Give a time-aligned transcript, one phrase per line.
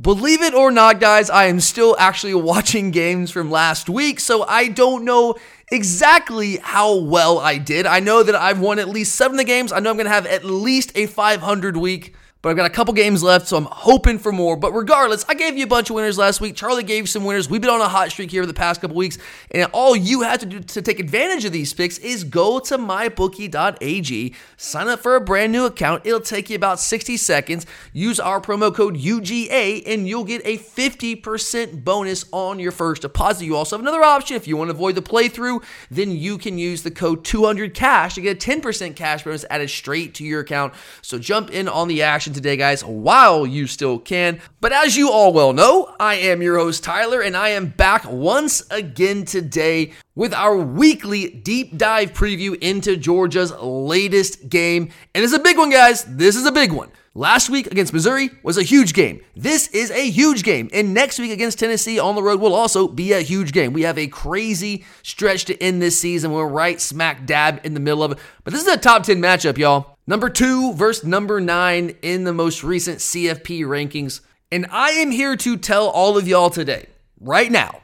[0.00, 4.44] Believe it or not, guys, I am still actually watching games from last week, so
[4.46, 5.34] I don't know
[5.72, 7.84] exactly how well I did.
[7.84, 9.72] I know that I've won at least seven of the games.
[9.72, 12.72] I know I'm going to have at least a 500 week but I've got a
[12.72, 14.56] couple games left, so I'm hoping for more.
[14.56, 16.54] But regardless, I gave you a bunch of winners last week.
[16.54, 17.50] Charlie gave you some winners.
[17.50, 19.18] We've been on a hot streak here the past couple weeks,
[19.50, 22.78] and all you have to do to take advantage of these picks is go to
[22.78, 26.06] mybookie.ag, sign up for a brand new account.
[26.06, 27.66] It'll take you about 60 seconds.
[27.92, 33.46] Use our promo code UGA, and you'll get a 50% bonus on your first deposit.
[33.46, 36.56] You also have another option if you want to avoid the playthrough, then you can
[36.56, 40.72] use the code 200cash to get a 10% cash bonus added straight to your account.
[41.02, 44.40] So jump in on the action today, guys, while you still can.
[44.60, 48.04] But as you all well know, I am your host, Tyler, and I am back
[48.10, 54.90] once again today with our weekly deep dive preview into Georgia's latest game.
[55.14, 56.04] And it's a big one, guys.
[56.04, 56.90] This is a big one.
[57.14, 59.20] Last week against Missouri was a huge game.
[59.34, 60.68] This is a huge game.
[60.72, 63.72] And next week against Tennessee on the road will also be a huge game.
[63.72, 66.32] We have a crazy stretch to end this season.
[66.32, 68.18] We're right smack dab in the middle of it.
[68.44, 69.96] But this is a top 10 matchup, y'all.
[70.06, 74.20] Number two versus number nine in the most recent CFP rankings.
[74.50, 76.86] And I am here to tell all of y'all today,
[77.20, 77.82] right now,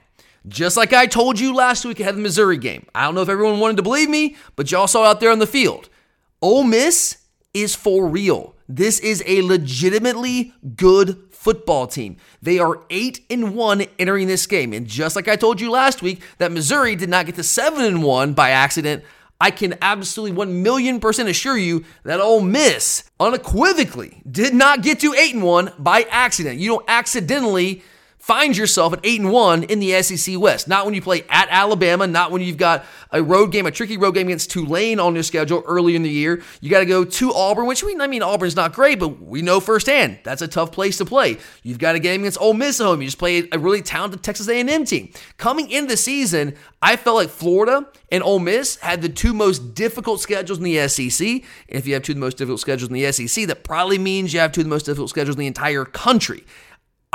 [0.49, 2.87] just like I told you last week ahead of the Missouri game.
[2.95, 5.39] I don't know if everyone wanted to believe me, but y'all saw out there on
[5.39, 5.91] the field.
[6.41, 7.19] Ole Miss
[7.53, 8.54] is for real.
[8.69, 12.17] This is a legitimately good football team.
[12.41, 14.73] They are 8 and 1 entering this game.
[14.73, 17.85] And just like I told you last week that Missouri did not get to 7
[17.85, 19.05] and 1 by accident,
[19.41, 25.01] I can absolutely 1 million percent assure you that Ole Miss unequivocally did not get
[25.01, 26.59] to 8 and 1 by accident.
[26.59, 27.83] You don't accidentally
[28.25, 30.67] find yourself at 8 and 1 in the SEC West.
[30.67, 33.99] Not when you play at Alabama, not when you've got a road game, a tricky
[33.99, 36.43] road game against Tulane on your schedule early in the year.
[36.63, 39.43] You got to go to Auburn, which we I mean Auburn's not great, but we
[39.43, 41.37] know firsthand that's a tough place to play.
[41.63, 43.03] You've got a game against Ole Miss at home.
[43.03, 45.13] You just play a really talented Texas A&M team.
[45.37, 49.75] Coming into the season, I felt like Florida and Ole Miss had the two most
[49.75, 51.27] difficult schedules in the SEC.
[51.29, 53.99] And if you have two of the most difficult schedules in the SEC, that probably
[53.99, 56.43] means you have two of the most difficult schedules in the entire country.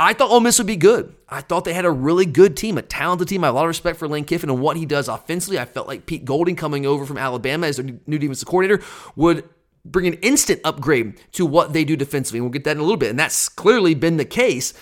[0.02, 1.14] I thought Ole Miss would be good.
[1.28, 3.44] I thought they had a really good team, a talented team.
[3.44, 5.58] I have a lot of respect for Lane Kiffin and what he does offensively.
[5.58, 8.82] I felt like Pete Golding coming over from Alabama as their new defensive coordinator
[9.14, 9.46] would
[9.84, 12.38] bring an instant upgrade to what they do defensively.
[12.38, 13.10] And we'll get that in a little bit.
[13.10, 14.72] And that's clearly been the case.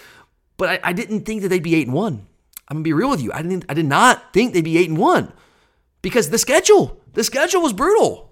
[0.56, 2.24] But I, I didn't think that they'd be eight and one.
[2.68, 3.32] I'm gonna be real with you.
[3.32, 3.64] I didn't.
[3.68, 5.32] I did not think they'd be eight and one
[6.00, 8.27] because the schedule, the schedule was brutal.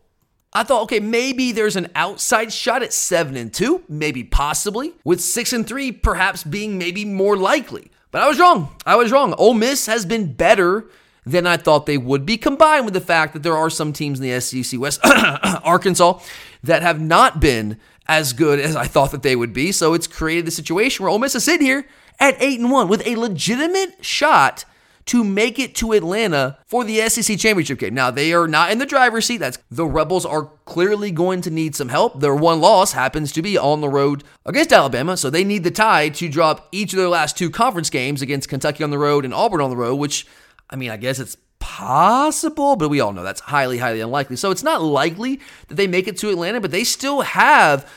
[0.52, 5.20] I thought, okay, maybe there's an outside shot at seven and two, maybe possibly, with
[5.20, 7.90] six and three perhaps being maybe more likely.
[8.10, 8.74] But I was wrong.
[8.86, 9.34] I was wrong.
[9.34, 10.88] Ole Miss has been better
[11.26, 14.20] than I thought they would be, combined with the fact that there are some teams
[14.20, 16.20] in the SEC West, Arkansas,
[16.62, 17.78] that have not been
[18.08, 19.72] as good as I thought that they would be.
[19.72, 21.86] So it's created the situation where Ole Miss is sitting here
[22.20, 24.64] at eight and one with a legitimate shot
[25.06, 27.94] to make it to Atlanta for the SEC championship game.
[27.94, 29.38] Now, they are not in the driver's seat.
[29.38, 32.20] That's the Rebels are clearly going to need some help.
[32.20, 35.70] Their one loss happens to be on the road against Alabama, so they need the
[35.70, 39.24] Tide to drop each of their last two conference games against Kentucky on the road
[39.24, 40.26] and Auburn on the road, which
[40.68, 44.36] I mean, I guess it's possible, but we all know that's highly, highly unlikely.
[44.36, 47.90] So it's not likely that they make it to Atlanta, but they still have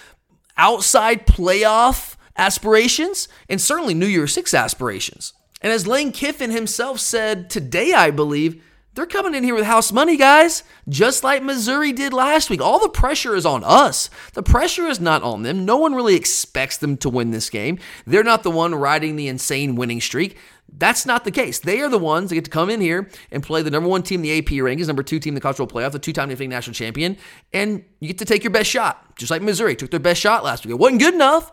[0.57, 5.33] outside playoff aspirations and certainly New Year's Six aspirations.
[5.61, 8.63] And as Lane Kiffin himself said today, I believe,
[8.95, 12.59] they're coming in here with house money, guys, just like Missouri did last week.
[12.59, 14.09] All the pressure is on us.
[14.33, 15.63] The pressure is not on them.
[15.63, 17.79] No one really expects them to win this game.
[18.05, 20.37] They're not the one riding the insane winning streak.
[20.77, 21.59] That's not the case.
[21.59, 24.03] They are the ones that get to come in here and play the number one
[24.03, 26.49] team in the AP rankings, number two team in the football playoff, the two-time defending
[26.49, 27.17] national champion,
[27.53, 30.43] and you get to take your best shot, just like Missouri took their best shot
[30.43, 30.71] last week.
[30.71, 31.51] It wasn't good enough,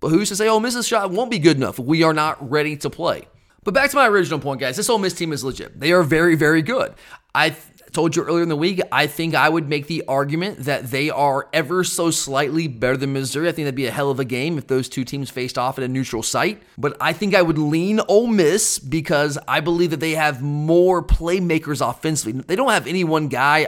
[0.00, 2.76] but who's to say oh, Miss's shot won't be good enough we are not ready
[2.76, 3.26] to play?
[3.66, 4.76] But back to my original point, guys.
[4.76, 5.80] This Ole Miss team is legit.
[5.80, 6.94] They are very, very good.
[7.34, 7.56] I
[7.90, 11.10] told you earlier in the week, I think I would make the argument that they
[11.10, 13.48] are ever so slightly better than Missouri.
[13.48, 15.78] I think that'd be a hell of a game if those two teams faced off
[15.78, 16.62] at a neutral site.
[16.78, 21.02] But I think I would lean Ole Miss because I believe that they have more
[21.02, 22.40] playmakers offensively.
[22.46, 23.66] They don't have any one guy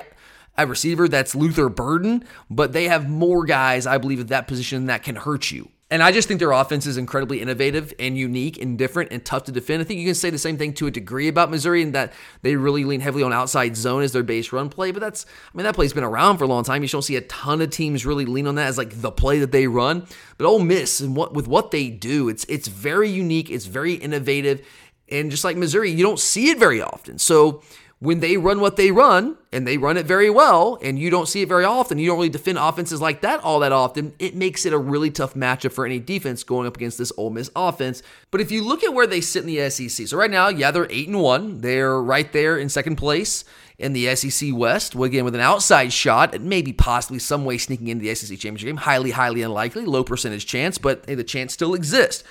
[0.56, 4.86] at receiver that's Luther Burden, but they have more guys, I believe, at that position
[4.86, 5.70] that can hurt you.
[5.90, 9.44] And I just think their offense is incredibly innovative and unique and different and tough
[9.44, 9.81] to defend.
[9.81, 12.12] I think you can say the same thing to a degree about Missouri in that
[12.43, 14.90] they really lean heavily on outside zone as their base run play.
[14.90, 16.82] But that's, I mean, that play's been around for a long time.
[16.82, 19.38] You don't see a ton of teams really lean on that as like the play
[19.38, 20.06] that they run.
[20.37, 23.49] But Ole Miss and what with what they do, it's it's very unique.
[23.49, 24.67] It's very innovative.
[25.11, 27.19] And just like Missouri, you don't see it very often.
[27.19, 27.62] So
[28.00, 31.26] when they run what they run, and they run it very well, and you don't
[31.26, 34.36] see it very often, you don't really defend offenses like that all that often, it
[34.36, 37.50] makes it a really tough matchup for any defense going up against this Ole Miss
[37.56, 38.02] offense.
[38.30, 40.70] But if you look at where they sit in the SEC, so right now, yeah,
[40.70, 41.60] they're 8 and 1.
[41.60, 43.44] They're right there in second place
[43.78, 47.88] in the SEC West, again, with an outside shot, and maybe possibly some way sneaking
[47.88, 48.76] into the SEC championship game.
[48.76, 52.22] Highly, highly unlikely, low percentage chance, but hey, the chance still exists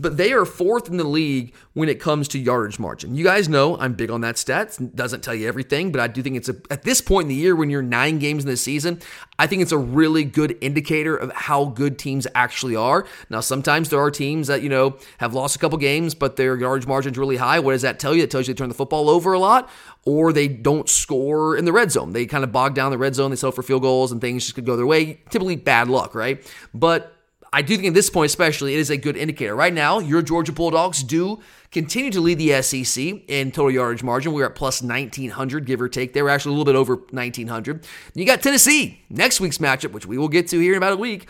[0.00, 3.14] but they are fourth in the league when it comes to yardage margin.
[3.14, 4.80] You guys know I'm big on that stat.
[4.80, 7.28] It doesn't tell you everything, but I do think it's a at this point in
[7.28, 9.00] the year when you're nine games in the season,
[9.38, 13.06] I think it's a really good indicator of how good teams actually are.
[13.28, 16.56] Now, sometimes there are teams that you know have lost a couple games, but their
[16.56, 17.60] yardage margin is really high.
[17.60, 18.22] What does that tell you?
[18.22, 19.68] It tells you they turn the football over a lot,
[20.06, 22.12] or they don't score in the red zone.
[22.12, 23.30] They kind of bog down the red zone.
[23.30, 25.20] They settle for field goals, and things just could go their way.
[25.30, 26.42] Typically, bad luck, right?
[26.72, 27.19] But
[27.52, 29.56] I do think at this point, especially, it is a good indicator.
[29.56, 31.40] Right now, your Georgia Bulldogs do
[31.72, 34.32] continue to lead the SEC in total yardage margin.
[34.32, 36.12] We're at plus 1,900, give or take.
[36.12, 37.84] They were actually a little bit over 1,900.
[38.14, 40.96] You got Tennessee, next week's matchup, which we will get to here in about a
[40.96, 41.28] week.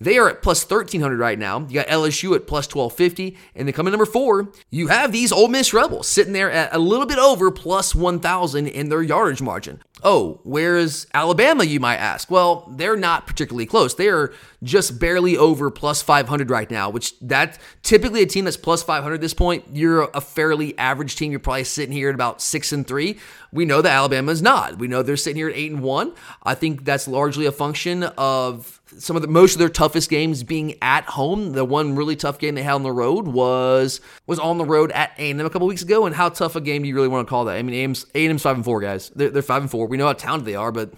[0.00, 1.60] They are at plus 1300 right now.
[1.60, 3.38] You got LSU at plus 1250.
[3.54, 6.78] And then coming number four, you have these Ole Miss Rebels sitting there at a
[6.78, 9.80] little bit over plus 1000 in their yardage margin.
[10.06, 12.30] Oh, where's Alabama, you might ask?
[12.30, 13.94] Well, they're not particularly close.
[13.94, 18.82] They're just barely over plus 500 right now, which that typically a team that's plus
[18.82, 21.30] 500 at this point, you're a fairly average team.
[21.30, 23.18] You're probably sitting here at about six and three.
[23.50, 24.78] We know that Alabama is not.
[24.78, 26.12] We know they're sitting here at eight and one.
[26.42, 30.42] I think that's largely a function of some of the most of their toughest games
[30.42, 31.52] being at home.
[31.52, 34.92] The one really tough game they had on the road was was on the road
[34.92, 36.06] at A&M a couple weeks ago.
[36.06, 37.56] And how tough a game do you really want to call that?
[37.56, 39.10] I mean, A&M's, A&M's five and four guys.
[39.14, 39.86] They're, they're five and four.
[39.86, 40.92] We know how talented they are, but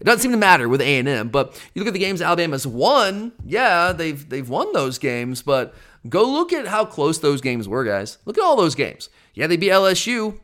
[0.00, 1.28] it doesn't seem to matter with A&M.
[1.28, 3.32] But you look at the games Alabama's won.
[3.44, 5.74] Yeah, they've they've won those games, but
[6.08, 8.18] go look at how close those games were, guys.
[8.24, 9.08] Look at all those games.
[9.34, 10.40] Yeah, they beat LSU.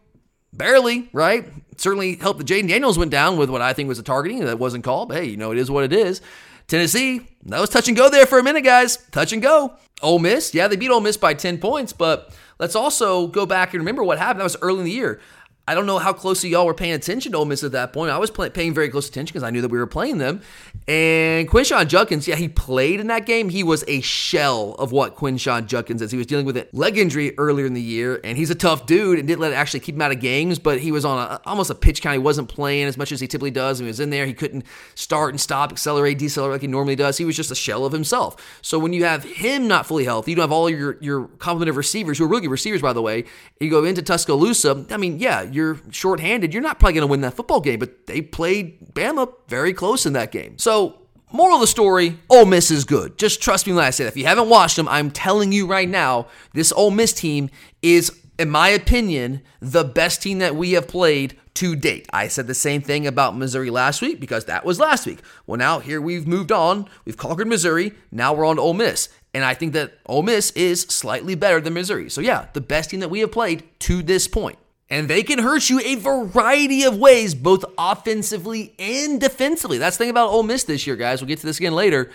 [0.53, 1.47] Barely, right?
[1.77, 4.59] Certainly helped that Jayden Daniels went down with what I think was a targeting that
[4.59, 5.11] wasn't called.
[5.11, 6.23] But hey, you know, it is what it is.
[6.69, 8.97] Tennessee, that was touch and go there for a minute, guys.
[9.11, 9.75] Touch and go.
[10.03, 13.73] Ole Miss, yeah, they beat Ole Miss by 10 points, but let's also go back
[13.73, 14.41] and remember what happened.
[14.41, 15.21] That was early in the year.
[15.69, 18.11] I don't know how closely y'all were paying attention to Ole Miss at that point.
[18.11, 20.41] I was play, paying very close attention because I knew that we were playing them.
[20.87, 23.51] And Quinshon Judkins, yeah, he played in that game.
[23.51, 26.11] He was a shell of what Quinshon Judkins is.
[26.11, 28.87] He was dealing with a leg injury earlier in the year, and he's a tough
[28.87, 30.59] dude and didn't let it actually keep him out of games.
[30.59, 32.15] But he was on a, almost a pitch count.
[32.15, 33.79] He wasn't playing as much as he typically does.
[33.79, 34.25] He was in there.
[34.25, 37.19] He couldn't start and stop, accelerate, decelerate like he normally does.
[37.19, 38.59] He was just a shell of himself.
[38.63, 41.69] So when you have him not fully healthy, you don't have all your your complement
[41.69, 43.25] of receivers who are really good receivers, by the way.
[43.61, 44.87] You go into Tuscaloosa.
[44.89, 47.79] I mean, yeah, you're shorthanded handed you're not probably going to win that football game.
[47.79, 50.57] But they played Bama very close in that game.
[50.57, 51.01] So,
[51.33, 53.19] moral of the story Ole Miss is good.
[53.19, 54.11] Just trust me when I say that.
[54.11, 57.51] If you haven't watched them, I'm telling you right now, this Ole Miss team
[57.83, 62.07] is, in my opinion, the best team that we have played to date.
[62.13, 65.19] I said the same thing about Missouri last week because that was last week.
[65.45, 66.89] Well, now here we've moved on.
[67.05, 67.95] We've conquered Missouri.
[68.13, 69.09] Now we're on to Ole Miss.
[69.35, 72.11] And I think that Ole Miss is slightly better than Missouri.
[72.11, 74.59] So, yeah, the best team that we have played to this point.
[74.91, 79.77] And they can hurt you a variety of ways, both offensively and defensively.
[79.77, 81.21] That's the thing about Ole Miss this year, guys.
[81.21, 82.11] We'll get to this again later.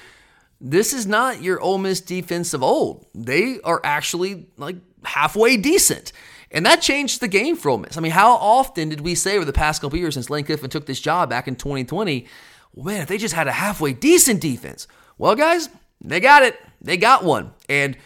[0.59, 3.05] This is not your Ole Miss defense of old.
[3.13, 6.13] They are actually like halfway decent.
[6.49, 7.97] And that changed the game for Ole Miss.
[7.97, 10.69] I mean, how often did we say over the past couple years since Lane Kiffin
[10.69, 12.27] took this job back in 2020,
[12.75, 14.87] man, if they just had a halfway decent defense.
[15.17, 15.69] Well, guys,
[16.01, 16.59] they got it.
[16.81, 17.53] They got one.
[17.69, 17.97] And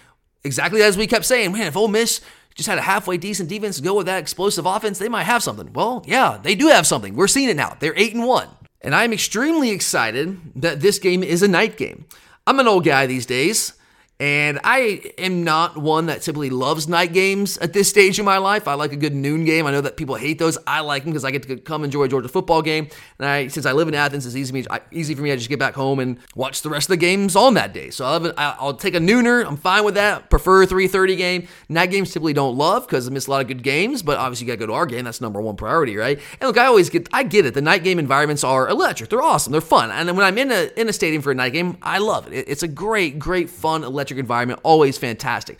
[0.44, 2.22] exactly as we kept saying, man, if Ole Miss
[2.58, 5.72] just had a halfway decent defense go with that explosive offense, they might have something.
[5.74, 7.16] Well, yeah, they do have something.
[7.16, 7.78] We're seeing it now.
[7.80, 8.48] They're 8 and 1.
[8.82, 12.06] And I'm extremely excited that this game is a night game.
[12.46, 13.74] I'm an old guy these days.
[14.20, 18.40] And I am not one that typically loves night games at this stage in my
[18.40, 18.68] life.
[18.68, 19.68] I like a good noon game.
[19.68, 20.58] I know that people hate those.
[20.66, 22.88] I like them because I get to come enjoy a Georgia football game.
[23.20, 24.80] And I, since I live in Athens, it's easy for me.
[24.92, 25.32] Easy for me.
[25.32, 27.92] I just get back home and watch the rest of the games on that day.
[27.92, 29.46] So I'll, I'll take a nooner.
[29.46, 30.32] I'm fine with that.
[30.32, 31.48] Prefer a 3:30 game.
[31.70, 34.02] Night games typically don't love because I miss a lot of good games.
[34.02, 35.06] But obviously you got to go to our game.
[35.06, 36.20] That's number one priority, right?
[36.42, 37.08] And look, I always get.
[37.14, 37.54] I get it.
[37.54, 39.12] The night game environments are electric.
[39.12, 39.52] They're awesome.
[39.52, 39.92] They're fun.
[39.92, 42.46] And when I'm in a in a stadium for a night game, I love it.
[42.48, 44.60] It's a great, great, fun, electric environment.
[44.64, 45.60] Always always fantastic.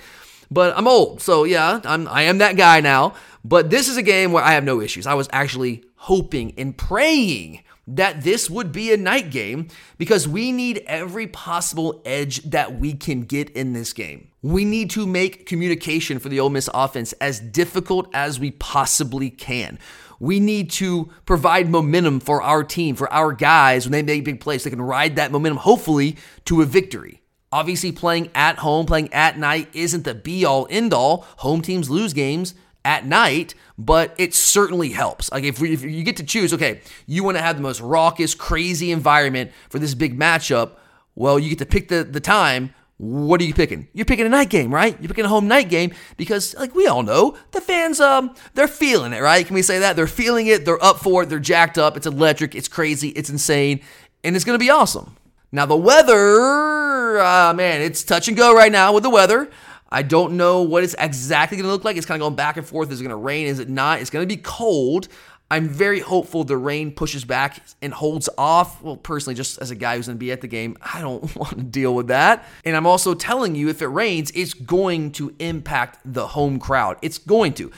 [0.50, 3.14] But I'm old, so yeah, I'm I am that guy now.
[3.44, 5.06] But this is a game where I have no issues.
[5.06, 10.52] I was actually hoping and praying that this would be a night game because we
[10.52, 14.30] need every possible edge that we can get in this game.
[14.42, 19.30] We need to make communication for the Ole Miss offense as difficult as we possibly
[19.30, 19.80] can.
[20.20, 24.42] We need to provide momentum for our team, for our guys when they make big
[24.42, 24.64] plays.
[24.64, 27.22] They can ride that momentum, hopefully, to a victory.
[27.52, 31.26] Obviously, playing at home, playing at night isn't the be all end all.
[31.38, 35.32] Home teams lose games at night, but it certainly helps.
[35.32, 37.82] Like if, we, if you get to choose, okay, you want to have the most
[37.82, 40.72] raucous, crazy environment for this big matchup.
[41.16, 42.74] Well, you get to pick the, the time.
[42.98, 43.88] What are you picking?
[43.94, 44.98] You're picking a night game, right?
[45.00, 48.68] You're picking a home night game because, like we all know, the fans um they're
[48.68, 49.46] feeling it, right?
[49.46, 49.96] Can we say that?
[49.96, 50.66] They're feeling it.
[50.66, 51.30] They're up for it.
[51.30, 51.96] They're jacked up.
[51.96, 52.56] It's electric.
[52.56, 53.10] It's crazy.
[53.10, 53.82] It's insane,
[54.24, 55.16] and it's gonna be awesome.
[55.52, 59.50] Now, the weather, uh, man, it's touch and go right now with the weather.
[59.90, 61.96] I don't know what it's exactly going to look like.
[61.96, 62.92] It's kind of going back and forth.
[62.92, 63.48] Is it going to rain?
[63.48, 64.02] Is it not?
[64.02, 65.08] It's going to be cold.
[65.50, 68.84] I'm very hopeful the rain pushes back and holds off.
[68.84, 71.34] Well, personally, just as a guy who's going to be at the game, I don't
[71.38, 72.46] want to deal with that.
[72.66, 76.98] And I'm also telling you, if it rains, it's going to impact the home crowd.
[77.02, 77.72] It's going to.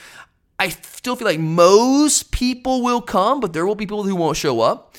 [0.57, 4.35] I still feel like most people will come, but there will be people who won't
[4.35, 4.95] show up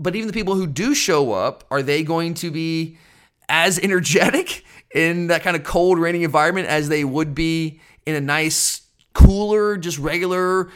[0.00, 2.98] but even the people who do show up, are they going to be
[3.48, 4.64] as energetic
[4.94, 9.76] in that kind of cold, rainy environment as they would be in a nice, cooler,
[9.76, 10.70] just regular,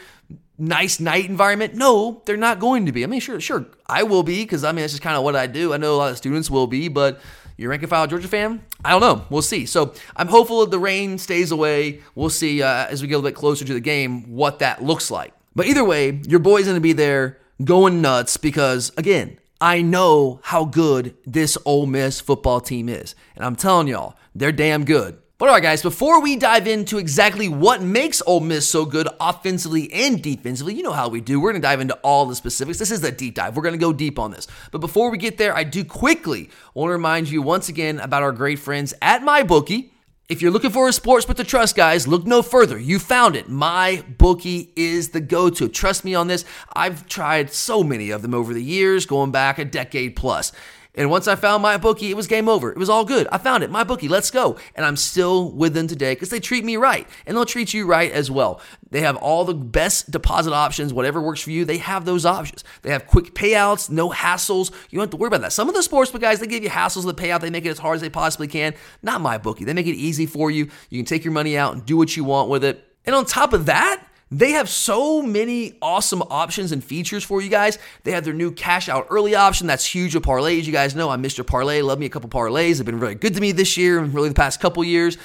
[0.57, 1.75] nice night environment?
[1.75, 3.03] No, they're not going to be.
[3.03, 5.35] I mean, sure, sure, I will be because I mean that's just kind of what
[5.35, 5.73] I do.
[5.73, 7.21] I know a lot of students will be, but
[7.57, 8.63] your rank and file Georgia fan?
[8.83, 9.25] I don't know.
[9.29, 9.65] We'll see.
[9.65, 12.01] So I'm hopeful that the rain stays away.
[12.15, 14.83] We'll see uh, as we get a little bit closer to the game what that
[14.83, 15.33] looks like.
[15.55, 20.39] But either way, your boy's going to be there going nuts because, again, I know
[20.43, 23.15] how good this Ole Miss football team is.
[23.35, 25.17] And I'm telling y'all, they're damn good.
[25.37, 29.09] But all right, guys, before we dive into exactly what makes Ole Miss so good
[29.19, 31.39] offensively and defensively, you know how we do.
[31.39, 32.77] We're going to dive into all the specifics.
[32.77, 33.55] This is the deep dive.
[33.55, 34.47] We're going to go deep on this.
[34.71, 38.23] But before we get there, I do quickly want to remind you once again about
[38.23, 39.89] our great friends at MyBookie.
[40.29, 42.79] If you're looking for a sports book to trust, guys, look no further.
[42.79, 43.49] You found it.
[43.49, 45.67] My bookie is the go-to.
[45.67, 46.45] Trust me on this.
[46.73, 50.53] I've tried so many of them over the years, going back a decade plus.
[50.95, 52.71] And once I found my bookie, it was game over.
[52.71, 53.27] It was all good.
[53.31, 53.71] I found it.
[53.71, 54.57] My bookie, let's go.
[54.75, 57.07] And I'm still with them today because they treat me right.
[57.25, 58.61] And they'll treat you right as well.
[58.91, 61.65] They have all the best deposit options, whatever works for you.
[61.65, 62.63] They have those options.
[62.83, 64.71] They have quick payouts, no hassles.
[64.91, 65.53] You don't have to worry about that.
[65.53, 67.41] Some of the sportsbook guys, they give you hassles with the payout.
[67.41, 68.75] They make it as hard as they possibly can.
[69.01, 69.65] Not my bookie.
[69.65, 70.69] They make it easy for you.
[70.91, 72.87] You can take your money out and do what you want with it.
[73.05, 74.05] And on top of that,
[74.39, 77.77] they have so many awesome options and features for you guys.
[78.03, 79.67] They have their new cash out early option.
[79.67, 80.63] That's huge with parlays.
[80.63, 81.45] You guys know I'm Mr.
[81.45, 81.81] Parlay.
[81.81, 82.77] Love me a couple parlays.
[82.77, 85.17] They've been really good to me this year and really the past couple years.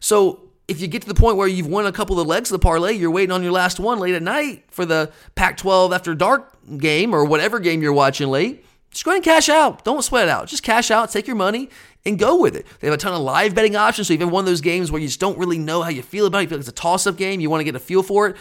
[0.00, 2.50] So if you get to the point where you've won a couple of the legs
[2.50, 5.58] of the parlay, you're waiting on your last one late at night for the Pac
[5.58, 9.48] 12 after dark game or whatever game you're watching late, just go ahead and cash
[9.48, 9.84] out.
[9.84, 10.48] Don't sweat it out.
[10.48, 11.68] Just cash out, take your money,
[12.04, 12.66] and go with it.
[12.80, 14.08] They have a ton of live betting options.
[14.08, 16.26] So have one of those games where you just don't really know how you feel
[16.26, 17.80] about it, you feel like it's a toss up game, you want to get a
[17.80, 18.36] feel for it,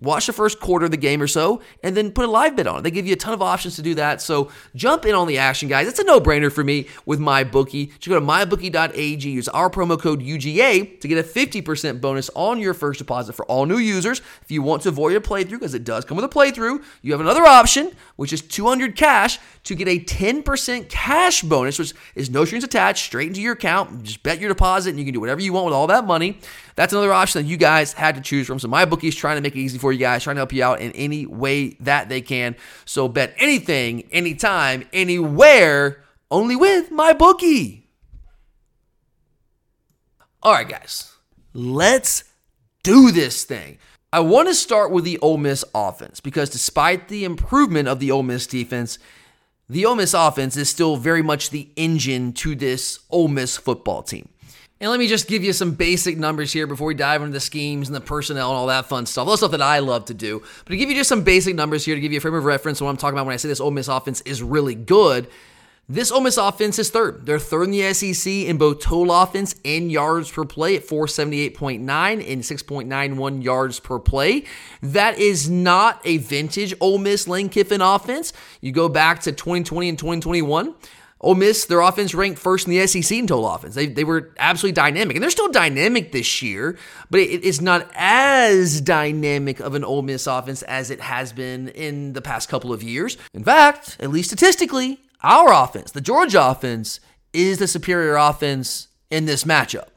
[0.00, 2.66] watch the first quarter of the game or so and then put a live bet
[2.66, 2.82] on it.
[2.82, 4.20] They give you a ton of options to do that.
[4.20, 5.86] So jump in on the action, guys.
[5.86, 7.86] It's a no-brainer for me with my bookie.
[7.86, 12.58] Just go to mybookie.ag, use our promo code UGA to get a 50% bonus on
[12.58, 14.20] your first deposit for all new users.
[14.42, 17.12] If you want to avoid a playthrough, because it does come with a playthrough, you
[17.12, 22.30] have another option, which is 200 cash to get a 10% cash bonus, which is
[22.30, 24.04] no strings attached, straight into your account.
[24.04, 26.38] Just bet your deposit and you can do whatever you want with all that money.
[26.76, 28.58] That's another option that you guys had to choose from.
[28.58, 30.52] So my bookie is trying to make it easy for you guys, trying to help
[30.52, 32.54] you out in any way that they can.
[32.84, 37.88] So bet anything, anytime, anywhere, only with my bookie.
[40.42, 41.12] All right, guys,
[41.54, 42.24] let's
[42.82, 43.78] do this thing.
[44.12, 48.10] I want to start with the Ole Miss offense because despite the improvement of the
[48.10, 48.98] Ole Miss defense,
[49.68, 54.02] the Ole Miss offense is still very much the engine to this Ole Miss football
[54.02, 54.28] team.
[54.78, 57.40] And let me just give you some basic numbers here before we dive into the
[57.40, 59.26] schemes and the personnel and all that fun stuff.
[59.26, 60.42] All the stuff that I love to do.
[60.64, 62.44] But to give you just some basic numbers here to give you a frame of
[62.44, 65.28] reference what I'm talking about when I say this Ole Miss offense is really good.
[65.88, 67.26] This Ole Miss offense is third.
[67.26, 71.78] They're third in the SEC in both total offense and yards per play at 478.9
[71.78, 74.44] and 6.91 yards per play.
[74.82, 78.32] That is not a vintage Ole Miss Lane Kiffin offense.
[78.60, 80.74] You go back to 2020 and 2021.
[81.20, 83.74] Ole Miss, their offense ranked first in the SEC in total offense.
[83.74, 85.16] They, they were absolutely dynamic.
[85.16, 86.78] And they're still dynamic this year,
[87.10, 91.68] but it is not as dynamic of an Ole Miss offense as it has been
[91.68, 93.16] in the past couple of years.
[93.32, 97.00] In fact, at least statistically, our offense, the Georgia offense,
[97.32, 99.88] is the superior offense in this matchup.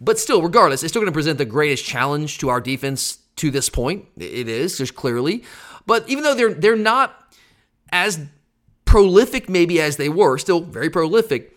[0.00, 3.50] But still, regardless, it's still going to present the greatest challenge to our defense to
[3.50, 4.06] this point.
[4.16, 5.44] It is, just clearly.
[5.86, 7.34] But even though they're they're not
[7.90, 8.26] as
[8.92, 11.56] prolific maybe as they were, still very prolific,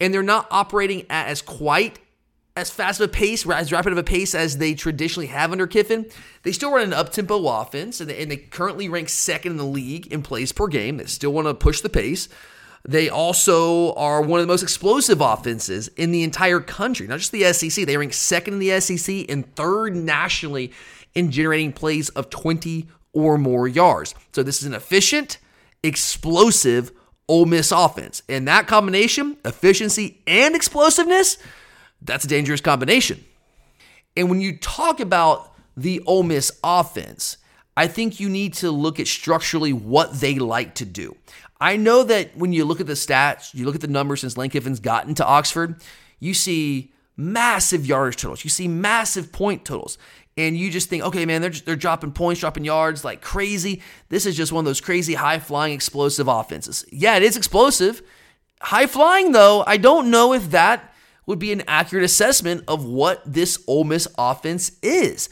[0.00, 2.00] and they're not operating at as quite
[2.56, 5.68] as fast of a pace, as rapid of a pace as they traditionally have under
[5.68, 6.06] Kiffin.
[6.42, 9.64] They still run an up-tempo offense, and they, and they currently rank second in the
[9.64, 10.96] league in plays per game.
[10.96, 12.28] They still want to push the pace.
[12.84, 17.30] They also are one of the most explosive offenses in the entire country, not just
[17.30, 17.86] the SEC.
[17.86, 20.72] They rank second in the SEC and third nationally
[21.14, 24.16] in generating plays of 20 or more yards.
[24.32, 25.38] So this is an efficient,
[25.82, 26.92] explosive
[27.28, 28.22] Ole Miss offense.
[28.28, 31.38] And that combination, efficiency and explosiveness,
[32.00, 33.24] that's a dangerous combination.
[34.16, 37.38] And when you talk about the Ole Miss offense,
[37.76, 41.16] I think you need to look at structurally what they like to do.
[41.60, 44.36] I know that when you look at the stats, you look at the numbers since
[44.36, 45.80] Lane Kiffin's gotten to Oxford,
[46.18, 49.96] you see massive yardage totals, you see massive point totals
[50.36, 53.82] and you just think, okay, man, they're they're dropping points, dropping yards like crazy.
[54.08, 56.84] This is just one of those crazy high flying explosive offenses.
[56.90, 58.02] Yeah, it is explosive.
[58.60, 60.94] High flying though, I don't know if that
[61.26, 65.28] would be an accurate assessment of what this Ole Miss offense is.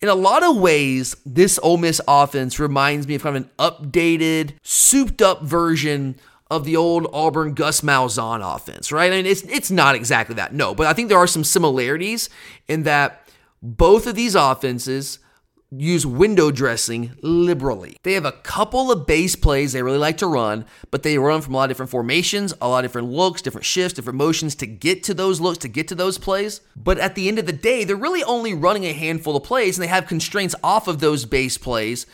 [0.00, 3.50] In a lot of ways, this Ole Miss offense reminds me of kind of an
[3.58, 6.16] updated, souped up version
[6.50, 9.10] of the old Auburn Gus Malzahn offense, right?
[9.10, 12.28] I mean, it's it's not exactly that, no, but I think there are some similarities
[12.68, 13.21] in that
[13.62, 15.20] both of these offenses
[15.70, 17.96] use window dressing liberally.
[18.02, 21.40] They have a couple of base plays they really like to run, but they run
[21.40, 24.54] from a lot of different formations, a lot of different looks, different shifts, different motions
[24.56, 26.60] to get to those looks, to get to those plays.
[26.76, 29.78] But at the end of the day, they're really only running a handful of plays
[29.78, 32.06] and they have constraints off of those base plays.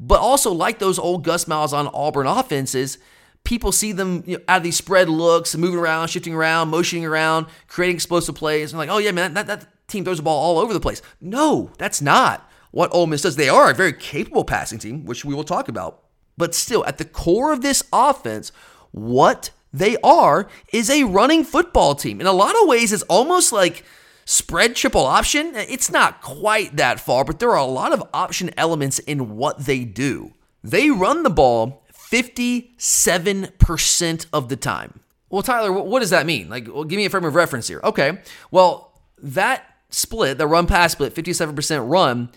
[0.00, 2.98] But also, like those old Gus Malzahn Auburn offenses,
[3.44, 7.04] people see them you know, out of these spread looks, moving around, shifting around, motioning
[7.04, 8.72] around, creating explosive plays.
[8.72, 11.02] And like, oh yeah, man, that, that team throws the ball all over the place.
[11.20, 13.36] No, that's not what Ole Miss does.
[13.36, 16.02] They are a very capable passing team, which we will talk about.
[16.36, 18.52] But still, at the core of this offense,
[18.90, 22.20] what they are is a running football team.
[22.20, 23.84] In a lot of ways, it's almost like
[24.24, 25.52] spread triple option.
[25.54, 29.66] It's not quite that far, but there are a lot of option elements in what
[29.66, 30.32] they do.
[30.62, 35.00] They run the ball 57% of the time.
[35.28, 36.48] Well, Tyler, what does that mean?
[36.48, 37.80] Like, well, give me a frame of reference here.
[37.82, 38.20] Okay.
[38.52, 42.30] Well, that split, the run pass split, 57% run,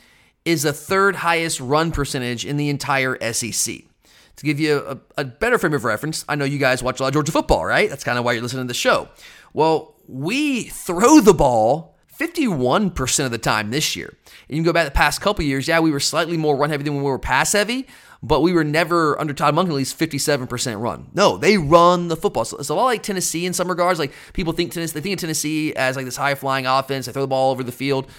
[0.45, 3.75] is the third highest run percentage in the entire SEC.
[4.37, 7.03] To give you a, a, better frame of reference, I know you guys watch a
[7.03, 7.89] lot of Georgia football, right?
[7.89, 9.09] That's kind of why you're listening to the show.
[9.53, 14.07] Well, we throw the ball 51% of the time this year.
[14.07, 16.69] And you can go back the past couple years, yeah, we were slightly more run
[16.69, 17.87] heavy than when we were pass heavy,
[18.23, 21.07] but we were never under Todd least 57% run.
[21.13, 22.45] No, they run the football.
[22.45, 23.99] So it's a lot like Tennessee in some regards.
[23.99, 27.05] Like people think Tennessee, they think of Tennessee as like this high flying offense.
[27.05, 28.09] They throw the ball over the field.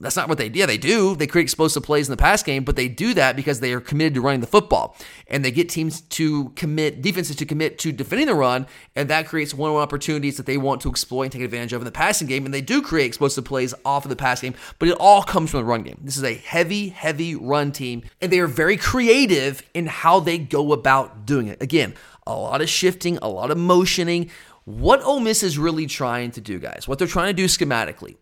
[0.00, 0.58] That's not what they do.
[0.58, 1.14] Yeah, they do.
[1.14, 3.80] They create explosive plays in the pass game, but they do that because they are
[3.80, 4.96] committed to running the football.
[5.28, 9.28] And they get teams to commit, defenses to commit to defending the run, and that
[9.28, 11.84] creates one on one opportunities that they want to exploit and take advantage of in
[11.84, 12.44] the passing game.
[12.44, 15.50] And they do create explosive plays off of the pass game, but it all comes
[15.50, 15.98] from the run game.
[16.02, 20.38] This is a heavy, heavy run team, and they are very creative in how they
[20.38, 21.62] go about doing it.
[21.62, 21.94] Again,
[22.26, 24.30] a lot of shifting, a lot of motioning.
[24.64, 28.16] What Ole Miss is really trying to do, guys, what they're trying to do schematically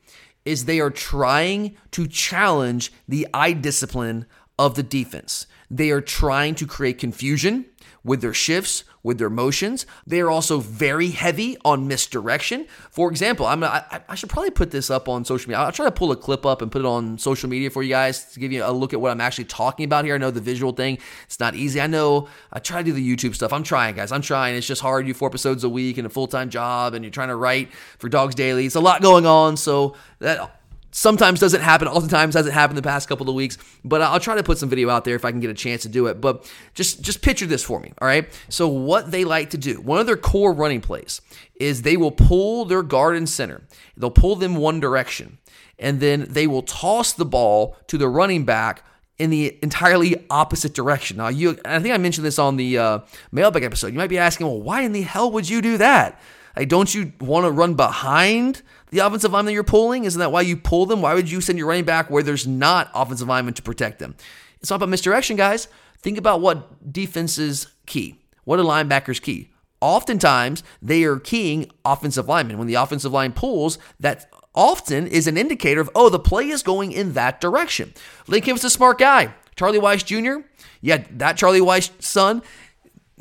[0.44, 4.26] is they are trying to challenge the eye discipline
[4.58, 5.46] of the defense.
[5.70, 7.66] They are trying to create confusion
[8.04, 9.86] with their shifts, with their motions.
[10.06, 12.66] They are also very heavy on misdirection.
[12.90, 15.62] For example, I'm I, I should probably put this up on social media.
[15.62, 17.90] I'll try to pull a clip up and put it on social media for you
[17.90, 20.14] guys to give you a look at what I'm actually talking about here.
[20.14, 21.80] I know the visual thing, it's not easy.
[21.80, 23.52] I know I try to do the YouTube stuff.
[23.52, 24.12] I'm trying, guys.
[24.12, 24.56] I'm trying.
[24.56, 25.06] It's just hard.
[25.06, 27.72] You four episodes a week and a full time job, and you're trying to write
[27.98, 28.66] for Dawgs Daily.
[28.66, 29.56] It's a lot going on.
[29.56, 30.61] So that
[30.92, 31.88] sometimes doesn't happen.
[31.88, 33.58] Oftentimes hasn't happened the past couple of weeks.
[33.84, 35.82] But I'll try to put some video out there if I can get a chance
[35.82, 36.20] to do it.
[36.20, 37.92] But just just picture this for me.
[38.00, 38.28] All right.
[38.48, 41.20] So what they like to do, one of their core running plays
[41.56, 43.62] is they will pull their guard and center.
[43.96, 45.38] They'll pull them one direction,
[45.78, 48.84] and then they will toss the ball to the running back
[49.18, 51.18] in the entirely opposite direction.
[51.18, 52.98] Now, you, I think I mentioned this on the uh,
[53.30, 53.88] mailbag episode.
[53.88, 56.20] You might be asking, well, why in the hell would you do that?
[56.56, 60.04] Like, don't you want to run behind the offensive lineman you're pulling?
[60.04, 61.02] Isn't that why you pull them?
[61.02, 64.14] Why would you send your running back where there's not offensive linemen to protect them?
[64.60, 65.66] It's not about misdirection, guys.
[65.98, 68.20] Think about what defenses key.
[68.44, 69.50] What a linebacker's key?
[69.80, 72.58] Oftentimes, they are keying offensive linemen.
[72.58, 76.62] When the offensive line pulls, that often is an indicator of, oh, the play is
[76.62, 77.94] going in that direction.
[78.28, 79.34] Lane Kiffin's a smart guy.
[79.56, 80.46] Charlie Weis Jr.,
[80.80, 82.42] yeah, that Charlie Weis son,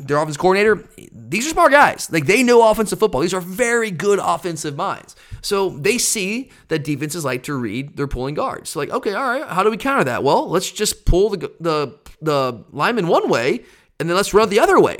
[0.07, 2.09] their offense coordinator, these are smart guys.
[2.11, 3.21] Like they know offensive football.
[3.21, 5.15] These are very good offensive minds.
[5.41, 8.69] So they see that defenses like to read their pulling guards.
[8.69, 10.23] So like, okay, all right, how do we counter that?
[10.23, 13.63] Well, let's just pull the the the lineman one way
[13.99, 14.97] and then let's run the other way.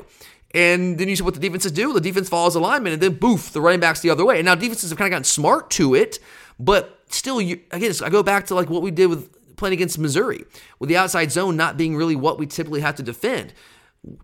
[0.54, 1.94] And then you see what the defenses do.
[1.94, 4.38] The defense follows the lineman, and then boof, the running back's the other way.
[4.38, 6.20] And now defenses have kind of gotten smart to it,
[6.60, 9.98] but still, you again, I go back to like what we did with playing against
[9.98, 10.44] Missouri,
[10.80, 13.54] with the outside zone not being really what we typically have to defend.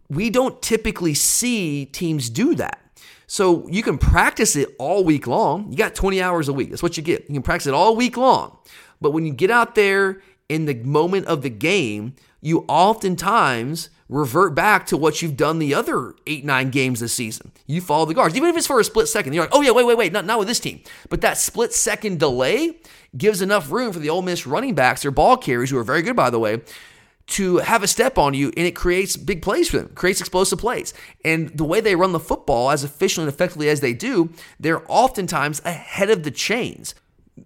[0.10, 2.82] We don't typically see teams do that.
[3.28, 5.70] So you can practice it all week long.
[5.70, 6.70] You got 20 hours a week.
[6.70, 7.26] That's what you get.
[7.28, 8.58] You can practice it all week long.
[9.02, 14.56] But when you get out there in the moment of the game, you oftentimes revert
[14.56, 17.52] back to what you've done the other eight, nine games this season.
[17.66, 19.34] You follow the guards, even if it's for a split second.
[19.34, 20.82] You're like, oh yeah, wait, wait, wait, not, not with this team.
[21.10, 22.78] But that split second delay
[23.18, 26.02] gives enough room for the Ole Miss running backs, their ball carriers, who are very
[26.02, 26.62] good, by the way,
[27.28, 30.60] to have a step on you, and it creates big plays for them, creates explosive
[30.60, 30.94] plays.
[31.26, 34.84] And the way they run the football as efficiently and effectively as they do, they're
[34.88, 36.96] oftentimes ahead of the chains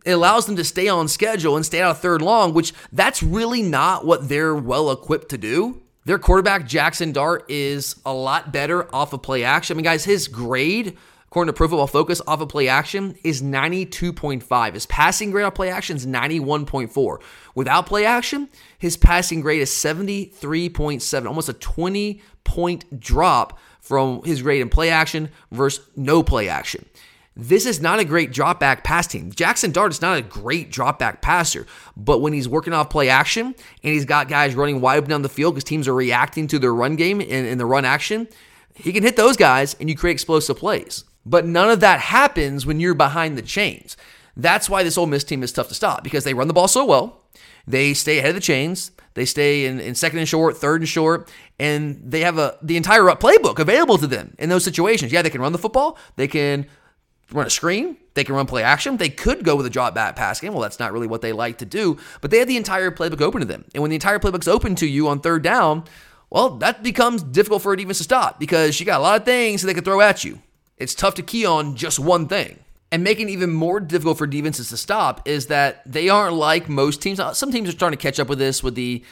[0.05, 3.21] it allows them to stay on schedule and stay out of third long, which that's
[3.21, 5.81] really not what they're well equipped to do.
[6.05, 9.75] Their quarterback, Jackson Dart, is a lot better off of play action.
[9.75, 10.97] I mean, guys, his grade,
[11.31, 14.73] according to Pro Football Focus, off of play action is 92.5.
[14.73, 17.21] His passing grade off play action is 91.4.
[17.55, 24.41] Without play action, his passing grade is 73.7, almost a 20 point drop from his
[24.41, 26.85] grade in play action versus no play action.
[27.33, 29.31] This is not a great drop back pass team.
[29.31, 31.65] Jackson Dart is not a great drop back passer,
[31.95, 33.55] but when he's working off play action and
[33.93, 36.73] he's got guys running wide open down the field because teams are reacting to their
[36.73, 38.27] run game and, and the run action,
[38.75, 41.05] he can hit those guys and you create explosive plays.
[41.25, 43.95] But none of that happens when you're behind the chains.
[44.35, 46.67] That's why this Ole Miss team is tough to stop because they run the ball
[46.67, 47.21] so well.
[47.67, 48.91] They stay ahead of the chains.
[49.13, 51.29] They stay in, in second and short, third and short,
[51.59, 55.11] and they have a the entire uh, playbook available to them in those situations.
[55.11, 55.97] Yeah, they can run the football.
[56.15, 56.65] They can
[57.31, 57.97] run a screen.
[58.13, 58.97] They can run play action.
[58.97, 60.53] They could go with a drop back pass game.
[60.53, 63.21] Well, that's not really what they like to do, but they have the entire playbook
[63.21, 63.65] open to them.
[63.73, 65.83] And when the entire playbook's open to you on third down,
[66.29, 69.25] well, that becomes difficult for a defense to stop because you got a lot of
[69.25, 70.39] things that they could throw at you.
[70.81, 72.59] It's tough to key on just one thing.
[72.91, 76.67] And making it even more difficult for defenses to stop is that they aren't like
[76.67, 77.21] most teams.
[77.37, 79.03] Some teams are starting to catch up with this with the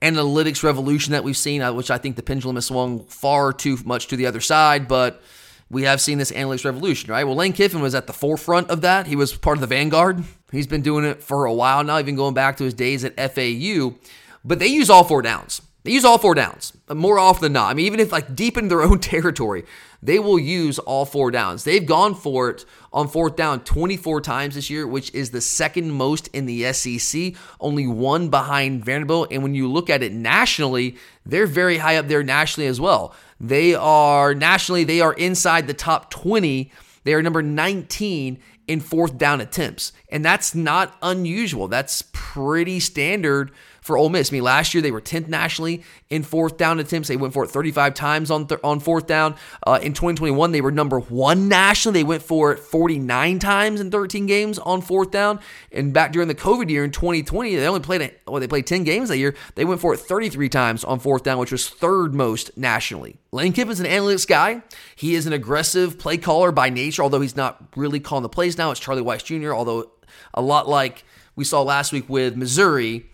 [0.00, 3.76] analytics revolution that we've seen, uh, which I think the pendulum has swung far too
[3.84, 4.88] much to the other side.
[4.88, 5.22] But
[5.68, 7.24] we have seen this analytics revolution, right?
[7.24, 9.06] Well, Lane Kiffin was at the forefront of that.
[9.06, 10.22] He was part of the vanguard.
[10.52, 13.16] He's been doing it for a while now, even going back to his days at
[13.16, 13.96] FAU.
[14.44, 15.60] But they use all four downs.
[15.86, 17.70] They use all four downs uh, more often than not.
[17.70, 19.64] I mean, even if like deep in their own territory,
[20.02, 21.62] they will use all four downs.
[21.62, 25.92] They've gone for it on fourth down 24 times this year, which is the second
[25.92, 29.28] most in the SEC, only one behind Vanderbilt.
[29.30, 33.14] And when you look at it nationally, they're very high up there nationally as well.
[33.38, 36.72] They are nationally, they are inside the top 20.
[37.04, 39.92] They are number 19 in fourth down attempts.
[40.08, 41.68] And that's not unusual.
[41.68, 43.52] That's pretty standard
[43.86, 44.32] for Ole Miss.
[44.32, 47.06] I mean, last year they were 10th nationally in fourth down attempts.
[47.06, 49.36] They went for it 35 times on th- on fourth down.
[49.64, 52.00] Uh, in 2021, they were number one nationally.
[52.00, 55.38] They went for it 49 times in 13 games on fourth down.
[55.70, 58.20] And back during the COVID year in 2020, they only played it.
[58.26, 59.36] Well, they played 10 games that year.
[59.54, 63.18] They went for it 33 times on fourth down, which was third most nationally.
[63.30, 64.62] Lane Kiffin's an analytics guy.
[64.96, 68.58] He is an aggressive play caller by nature, although he's not really calling the plays
[68.58, 68.72] now.
[68.72, 69.92] It's Charlie Weis Jr., although
[70.34, 71.04] a lot like
[71.36, 73.06] we saw last week with Missouri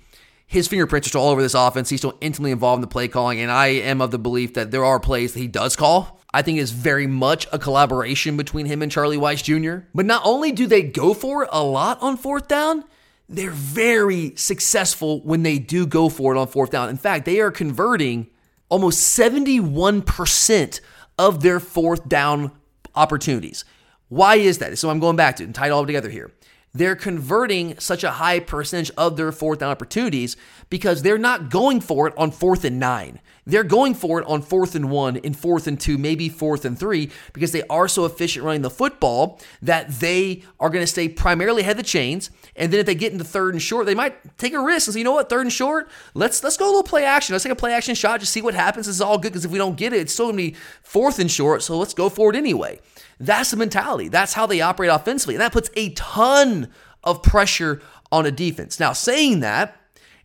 [0.52, 1.88] his fingerprints are still all over this offense.
[1.88, 4.70] He's still intimately involved in the play calling, and I am of the belief that
[4.70, 6.20] there are plays that he does call.
[6.34, 9.86] I think is very much a collaboration between him and Charlie Weis Jr.
[9.94, 12.84] But not only do they go for it a lot on fourth down,
[13.30, 16.90] they're very successful when they do go for it on fourth down.
[16.90, 18.28] In fact, they are converting
[18.68, 20.80] almost 71%
[21.18, 22.52] of their fourth down
[22.94, 23.64] opportunities.
[24.10, 24.76] Why is that?
[24.76, 26.30] So I'm going back to it and tie it all together here.
[26.74, 30.36] They're converting such a high percentage of their fourth down opportunities
[30.70, 33.20] because they're not going for it on fourth and nine.
[33.44, 36.78] They're going for it on fourth and one, in fourth and two, maybe fourth and
[36.78, 41.08] three, because they are so efficient running the football that they are going to stay
[41.08, 42.30] primarily ahead of the chains.
[42.54, 44.94] And then if they get into third and short, they might take a risk and
[44.94, 47.32] say, you know what, third and short, let's let's go a little play action.
[47.34, 48.86] Let's take a play action shot, just see what happens.
[48.86, 50.56] This is all good because if we don't get it, it's still going to be
[50.82, 51.62] fourth and short.
[51.62, 52.78] So let's go for it anyway.
[53.18, 54.08] That's the mentality.
[54.08, 55.34] That's how they operate offensively.
[55.34, 56.68] And that puts a ton
[57.02, 57.80] of pressure
[58.12, 58.78] on a defense.
[58.78, 59.76] Now, saying that,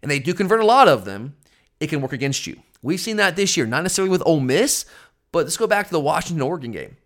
[0.01, 1.35] and they do convert a lot of them,
[1.79, 2.59] it can work against you.
[2.81, 4.85] We've seen that this year, not necessarily with Ole Miss,
[5.31, 6.97] but let's go back to the Washington Oregon game.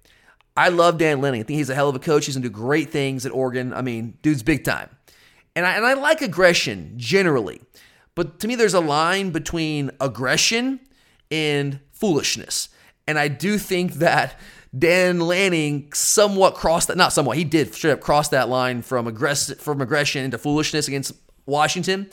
[0.56, 1.42] I love Dan Lanning.
[1.42, 2.26] I think he's a hell of a coach.
[2.26, 3.74] He's going to do great things at Oregon.
[3.74, 4.90] I mean, dude's big time.
[5.56, 7.62] And I, and I like aggression generally.
[8.16, 10.82] But to me, there's a line between aggression
[11.30, 12.70] and foolishness.
[13.08, 14.40] And I do think that
[14.78, 19.08] Dan Lanning somewhat crossed that, not somewhat, he did straight up cross that line from,
[19.08, 21.14] aggressive, from aggression into foolishness against
[21.46, 22.10] Washington.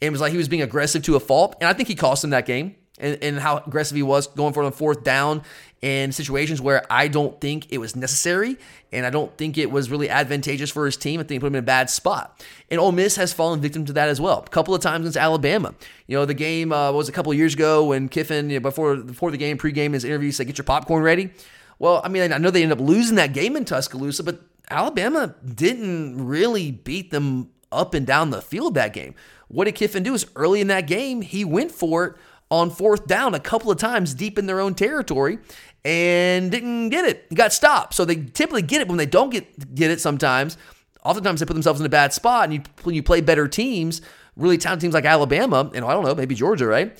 [0.00, 1.56] It was like he was being aggressive to a fault.
[1.60, 4.52] And I think he cost him that game and, and how aggressive he was going
[4.52, 5.42] for the fourth down
[5.82, 8.58] in situations where I don't think it was necessary
[8.92, 11.20] and I don't think it was really advantageous for his team.
[11.20, 12.44] I think it put him in a bad spot.
[12.70, 14.44] And Ole Miss has fallen victim to that as well.
[14.46, 15.74] A couple of times against Alabama.
[16.06, 18.60] You know, the game uh, was a couple of years ago when Kiffin, you know,
[18.60, 21.30] before before the game, pregame, his interview said, "Get your popcorn ready."
[21.78, 25.34] Well, I mean, I know they ended up losing that game in Tuscaloosa, but Alabama
[25.42, 29.14] didn't really beat them up and down the field that game.
[29.48, 30.14] What did Kiffin do?
[30.14, 32.16] Is early in that game, he went for it
[32.50, 35.38] on fourth down a couple of times deep in their own territory
[35.84, 37.32] and didn't get it.
[37.34, 37.94] Got stopped.
[37.94, 40.56] So they typically get it when they don't get get it sometimes.
[41.04, 44.02] Oftentimes they put themselves in a bad spot and you when you play better teams,
[44.36, 46.98] really talented teams like Alabama, and I don't know, maybe Georgia, right?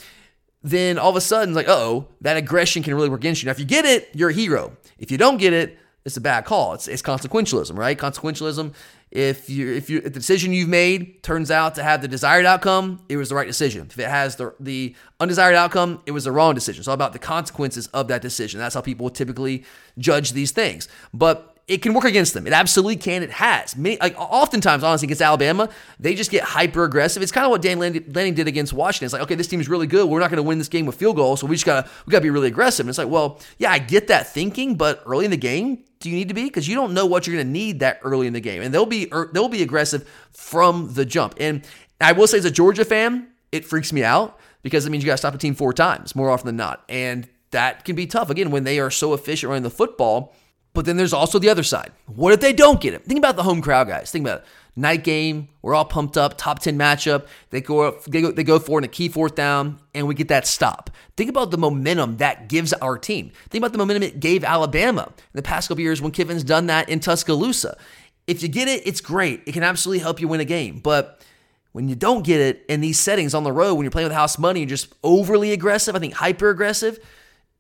[0.63, 3.47] Then all of a sudden, like, oh, that aggression can really work against you.
[3.47, 4.77] Now, if you get it, you're a hero.
[4.99, 6.75] If you don't get it, it's a bad call.
[6.75, 7.97] It's, it's consequentialism, right?
[7.99, 8.75] Consequentialism
[9.11, 12.47] if you if you if the decision you've made turns out to have the desired
[12.47, 13.89] outcome, it was the right decision.
[13.91, 16.81] If it has the the undesired outcome, it was the wrong decision.
[16.81, 18.61] It's all about the consequences of that decision.
[18.61, 19.65] That's how people typically
[19.99, 20.87] judge these things.
[21.13, 22.49] But it can work against them.
[22.49, 23.23] It absolutely can.
[23.23, 23.77] It has.
[23.77, 25.69] Many, like oftentimes, honestly, against Alabama,
[26.01, 27.23] they just get hyper aggressive.
[27.23, 29.07] It's kind of what Dan Lanning did against Washington.
[29.07, 30.09] It's like, okay, this team is really good.
[30.09, 32.11] We're not going to win this game with field goals, so we just gotta we
[32.11, 32.87] gotta be really aggressive.
[32.87, 36.11] And it's like, well, yeah, I get that thinking, but early in the game, do
[36.11, 36.45] you need to be?
[36.45, 38.75] Because you don't know what you're going to need that early in the game, and
[38.75, 41.35] they'll be er, they'll be aggressive from the jump.
[41.39, 41.67] And
[42.01, 45.07] I will say, as a Georgia fan, it freaks me out because it means you
[45.07, 48.07] got to stop a team four times more often than not, and that can be
[48.07, 48.31] tough.
[48.31, 50.35] Again, when they are so efficient running the football
[50.73, 51.93] but then there's also the other side.
[52.07, 53.05] What if they don't get it?
[53.05, 54.11] Think about the home crowd, guys.
[54.11, 54.45] Think about it.
[54.77, 57.27] Night game, we're all pumped up, top 10 matchup.
[57.51, 60.07] They go, up, they go, they go for it in a key fourth down, and
[60.07, 60.91] we get that stop.
[61.17, 63.33] Think about the momentum that gives our team.
[63.51, 66.67] Think about the momentum it gave Alabama in the past couple years when Kiffin's done
[66.67, 67.77] that in Tuscaloosa.
[68.27, 69.43] If you get it, it's great.
[69.47, 70.79] It can absolutely help you win a game.
[70.79, 71.21] But
[71.73, 74.17] when you don't get it in these settings on the road, when you're playing with
[74.17, 76.99] house money, you're just overly aggressive, I think hyper aggressive,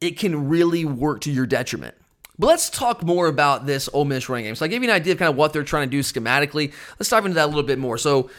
[0.00, 1.94] it can really work to your detriment.
[2.40, 4.54] But let's talk more about this Ole Miss running game.
[4.54, 6.72] So I gave you an idea of kind of what they're trying to do schematically.
[6.98, 7.98] Let's dive into that a little bit more.
[7.98, 8.30] So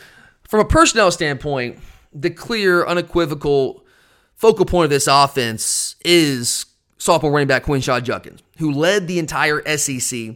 [0.48, 1.78] from a personnel standpoint,
[2.12, 3.86] the clear, unequivocal
[4.34, 6.66] focal point of this offense is
[6.98, 10.32] sophomore running back Quinshon Judkins, who led the entire SEC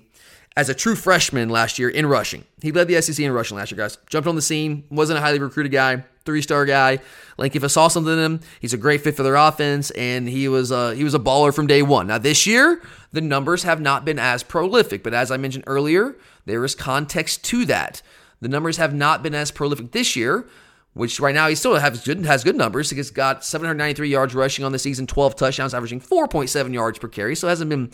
[0.58, 2.46] as a true freshman last year in rushing.
[2.62, 3.98] He led the SEC in rushing last year, guys.
[4.08, 7.00] Jumped on the scene, wasn't a highly recruited guy, three star guy.
[7.38, 10.30] Like if I saw something in him, he's a great fit for their offense, and
[10.30, 12.08] he was a, he was a baller from day one.
[12.08, 16.16] Now this year, the numbers have not been as prolific, but as I mentioned earlier,
[16.46, 18.02] there is context to that.
[18.40, 20.48] The numbers have not been as prolific this year,
[20.94, 22.90] which right now he still has good has good numbers.
[22.90, 27.36] He's got 793 yards rushing on the season, 12 touchdowns, averaging 4.7 yards per carry.
[27.36, 27.92] So hasn't been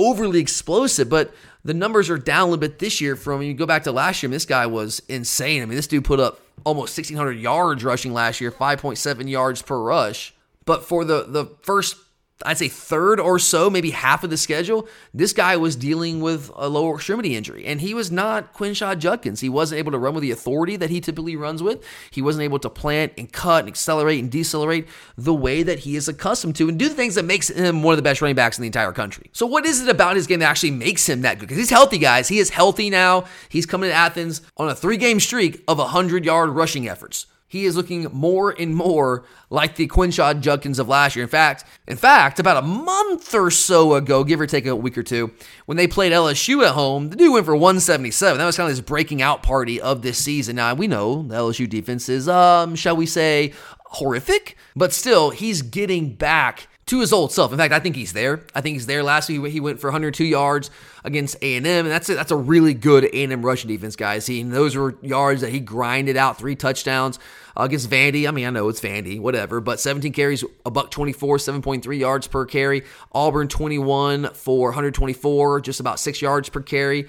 [0.00, 1.32] overly explosive, but
[1.64, 4.22] the numbers are down a little bit this year from you go back to last
[4.22, 4.30] year.
[4.30, 5.62] this guy was insane.
[5.62, 9.78] I mean, this dude put up almost 1,600 yards rushing last year, 5.7 yards per
[9.80, 10.34] rush.
[10.64, 11.96] But for the the first
[12.44, 16.50] I'd say third or so, maybe half of the schedule, this guy was dealing with
[16.54, 17.66] a lower extremity injury.
[17.66, 19.40] And he was not Quinshon Judkins.
[19.40, 21.84] He wasn't able to run with the authority that he typically runs with.
[22.10, 25.96] He wasn't able to plant and cut and accelerate and decelerate the way that he
[25.96, 28.36] is accustomed to and do the things that makes him one of the best running
[28.36, 29.30] backs in the entire country.
[29.32, 31.46] So what is it about his game that actually makes him that good?
[31.46, 32.28] Because he's healthy, guys.
[32.28, 33.24] He is healthy now.
[33.48, 38.06] He's coming to Athens on a three-game streak of 100-yard rushing efforts he is looking
[38.12, 41.24] more and more like the Quinshon Judkins of last year.
[41.24, 44.96] In fact, in fact, about a month or so ago, give or take a week
[44.96, 45.32] or two,
[45.66, 48.38] when they played LSU at home, the dude went for 177.
[48.38, 50.54] That was kind of his breaking out party of this season.
[50.54, 55.62] Now we know the LSU defense is, um, shall we say, horrific, but still, he's
[55.62, 57.52] getting back to his old self.
[57.52, 58.40] In fact, I think he's there.
[58.52, 59.04] I think he's there.
[59.04, 60.72] Last week he went for 102 yards
[61.04, 64.26] against A&M, and that's a, that's a really good A&M rushing defense, guys.
[64.26, 67.20] He, those were yards that he grinded out, three touchdowns
[67.56, 68.26] uh, against Vandy.
[68.26, 72.26] I mean, I know it's Vandy, whatever, but 17 carries, a buck 24, 7.3 yards
[72.26, 72.82] per carry.
[73.12, 77.06] Auburn 21 for 124, just about six yards per carry.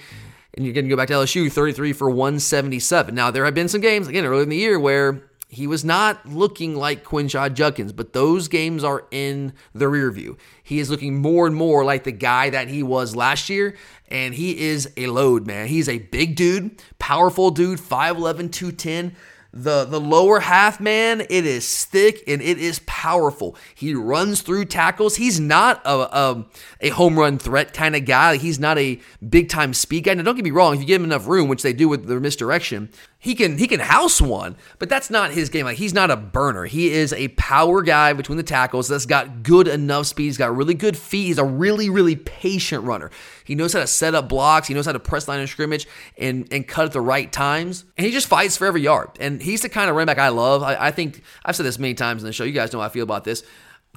[0.54, 3.16] And you're going to go back to LSU, 33 for 177.
[3.16, 6.26] Now, there have been some games, again, earlier in the year where he was not
[6.26, 10.38] looking like Quinshon Judkins, but those games are in the rear view.
[10.64, 13.76] He is looking more and more like the guy that he was last year,
[14.08, 15.68] and he is a load, man.
[15.68, 19.14] He's a big dude, powerful dude, 5'11, 210.
[19.54, 23.58] The the lower half, man, it is thick and it is powerful.
[23.76, 25.18] He runs through tackles.
[25.18, 26.46] He's not a, a,
[26.80, 28.38] a home run threat kind of guy.
[28.38, 30.14] He's not a big time speed guy.
[30.14, 30.76] Now, don't get me wrong.
[30.76, 32.92] If you give him enough room, which they do with their misdirection,
[33.24, 35.66] he can he can house one, but that's not his game.
[35.66, 36.66] Like he's not a burner.
[36.66, 40.24] He is a power guy between the tackles that's got good enough speed.
[40.24, 41.28] He's got really good feet.
[41.28, 43.12] He's a really really patient runner.
[43.46, 44.68] He knows how to set up blocks.
[44.68, 47.86] He knows how to press line of scrimmage and and cut at the right times.
[47.96, 49.10] And he just fights for every yard.
[49.20, 50.64] And he's the kind of running back I love.
[50.64, 52.44] I, I think I've said this many times in the show.
[52.44, 53.44] You guys know how I feel about this.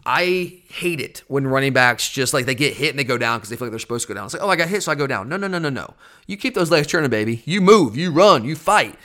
[0.06, 3.38] I hate it when running backs just like they get hit and they go down
[3.38, 4.26] because they feel like they're supposed to go down.
[4.26, 5.30] It's like, oh, I got hit, so I go down.
[5.30, 5.94] No, no, no, no, no.
[6.26, 7.42] You keep those legs turning, baby.
[7.46, 8.96] You move, you run, you fight.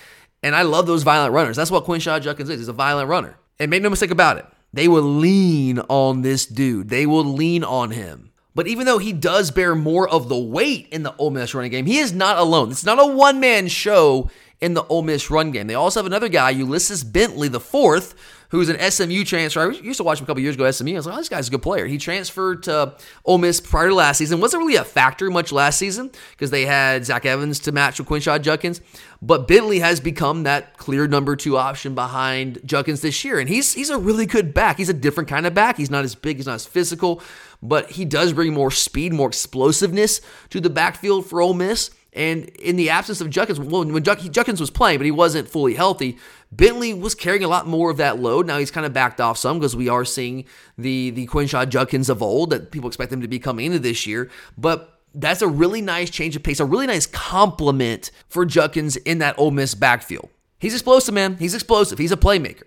[0.41, 1.57] And I love those violent runners.
[1.57, 2.59] That's what Quinshon Judkins is.
[2.59, 3.37] He's a violent runner.
[3.59, 6.89] And make no mistake about it, they will lean on this dude.
[6.89, 8.31] They will lean on him.
[8.55, 11.71] But even though he does bear more of the weight in the Ole Miss running
[11.71, 12.71] game, he is not alone.
[12.71, 15.67] It's not a one man show in the Ole Miss run game.
[15.67, 18.15] They also have another guy, Ulysses Bentley, the fourth,
[18.49, 19.71] who's an SMU transfer.
[19.71, 20.91] I used to watch him a couple years ago SMU.
[20.91, 21.85] I was like, oh, this guy's a good player.
[21.85, 24.39] He transferred to Ole Miss prior to last season.
[24.39, 28.07] Wasn't really a factor much last season because they had Zach Evans to match with
[28.07, 28.81] Quinshon Judkins.
[29.21, 33.39] But Bentley has become that clear number two option behind Judkins this year.
[33.39, 34.77] And he's he's a really good back.
[34.77, 35.77] He's a different kind of back.
[35.77, 37.21] He's not as big, he's not as physical,
[37.61, 41.91] but he does bring more speed, more explosiveness to the backfield for Ole Miss.
[42.13, 45.75] And in the absence of Judkins, well, when Judkins was playing, but he wasn't fully
[45.75, 46.17] healthy,
[46.51, 48.47] Bentley was carrying a lot more of that load.
[48.47, 50.45] Now he's kind of backed off some because we are seeing
[50.77, 54.07] the the Quinshon Judkins of old that people expect him to be coming into this
[54.07, 54.29] year.
[54.57, 59.19] But that's a really nice change of pace, a really nice compliment for Judkins in
[59.19, 60.29] that Ole Miss backfield.
[60.57, 61.37] He's explosive, man.
[61.37, 61.99] He's explosive.
[61.99, 62.63] He's a playmaker.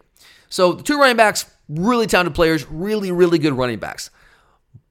[0.48, 4.10] So the two running backs, really talented players, really, really good running backs.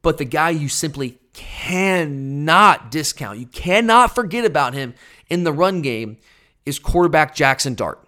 [0.01, 4.93] But the guy you simply cannot discount, you cannot forget about him
[5.29, 6.17] in the run game
[6.65, 8.05] is quarterback Jackson Dart.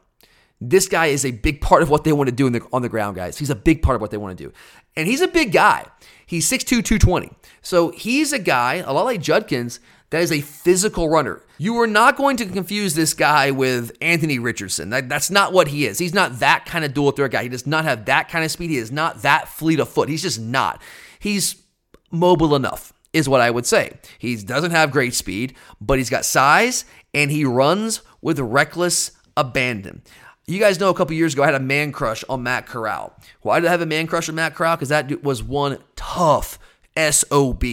[0.62, 2.90] This guy is a big part of what they want to do the, on the
[2.90, 3.38] ground, guys.
[3.38, 4.54] He's a big part of what they want to do.
[4.96, 5.86] And he's a big guy.
[6.26, 7.32] He's 6'2, 220.
[7.62, 11.42] So he's a guy, a lot like Judkins, that is a physical runner.
[11.58, 14.92] You are not going to confuse this guy with Anthony Richardson.
[14.92, 15.98] That, that's not what he is.
[15.98, 17.44] He's not that kind of dual threat guy.
[17.44, 18.70] He does not have that kind of speed.
[18.70, 20.10] He is not that fleet of foot.
[20.10, 20.82] He's just not.
[21.20, 21.64] He's
[22.12, 23.94] mobile enough, is what I would say.
[24.18, 30.02] He doesn't have great speed, but he's got size and he runs with reckless abandon.
[30.46, 33.14] You guys know a couple years ago I had a man crush on Matt Corral.
[33.42, 34.76] Why did I have a man crush on Matt Corral?
[34.76, 36.60] Because that was one tough
[36.98, 37.64] SOB.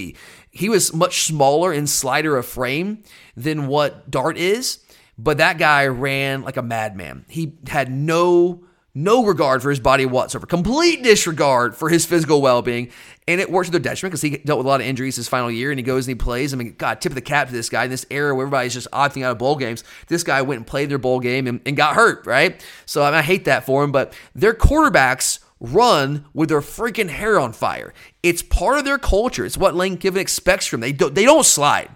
[0.50, 3.02] He was much smaller and slighter of frame
[3.36, 4.78] than what Dart is,
[5.18, 7.24] but that guy ran like a madman.
[7.28, 12.62] He had no no regard for his body whatsoever, complete disregard for his physical well
[12.62, 12.90] being.
[13.28, 15.28] And it worked to their detriment because he dealt with a lot of injuries his
[15.28, 16.52] final year and he goes and he plays.
[16.52, 18.74] I mean, God, tip of the cap to this guy in this era where everybody's
[18.74, 19.84] just opting out of bowl games.
[20.08, 22.64] This guy went and played their bowl game and, and got hurt, right?
[22.86, 27.10] So I, mean, I hate that for him, but their quarterbacks run with their freaking
[27.10, 27.92] hair on fire.
[28.22, 29.44] It's part of their culture.
[29.44, 30.88] It's what Lane Kiffin expects from them.
[30.88, 31.90] They don't, they don't slide.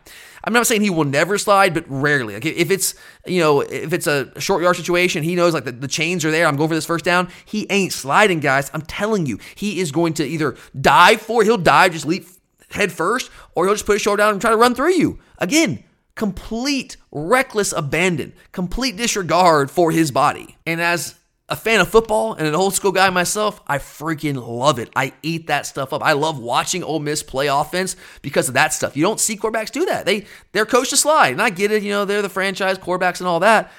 [0.45, 2.35] I'm not saying he will never slide, but rarely.
[2.35, 2.95] Like if it's
[3.27, 6.31] you know if it's a short yard situation, he knows like the, the chains are
[6.31, 6.47] there.
[6.47, 7.29] I'm going for this first down.
[7.45, 8.71] He ain't sliding, guys.
[8.75, 12.27] I'm telling you, he is going to either dive for he'll dive, just leap
[12.71, 15.19] head first, or he'll just put his shoulder down and try to run through you.
[15.39, 15.83] Again,
[16.15, 20.57] complete reckless abandon, complete disregard for his body.
[20.67, 21.15] And as
[21.49, 24.91] a fan of football and an old school guy myself, I freaking love it.
[24.97, 26.03] I eat that stuff up.
[26.03, 28.97] I love watching Ole Miss play offense because of that stuff.
[28.97, 30.07] You don't see quarterbacks do that.
[30.07, 31.83] They they're coached to slide, and I get it.
[31.83, 33.71] You know they're the franchise quarterbacks and all that.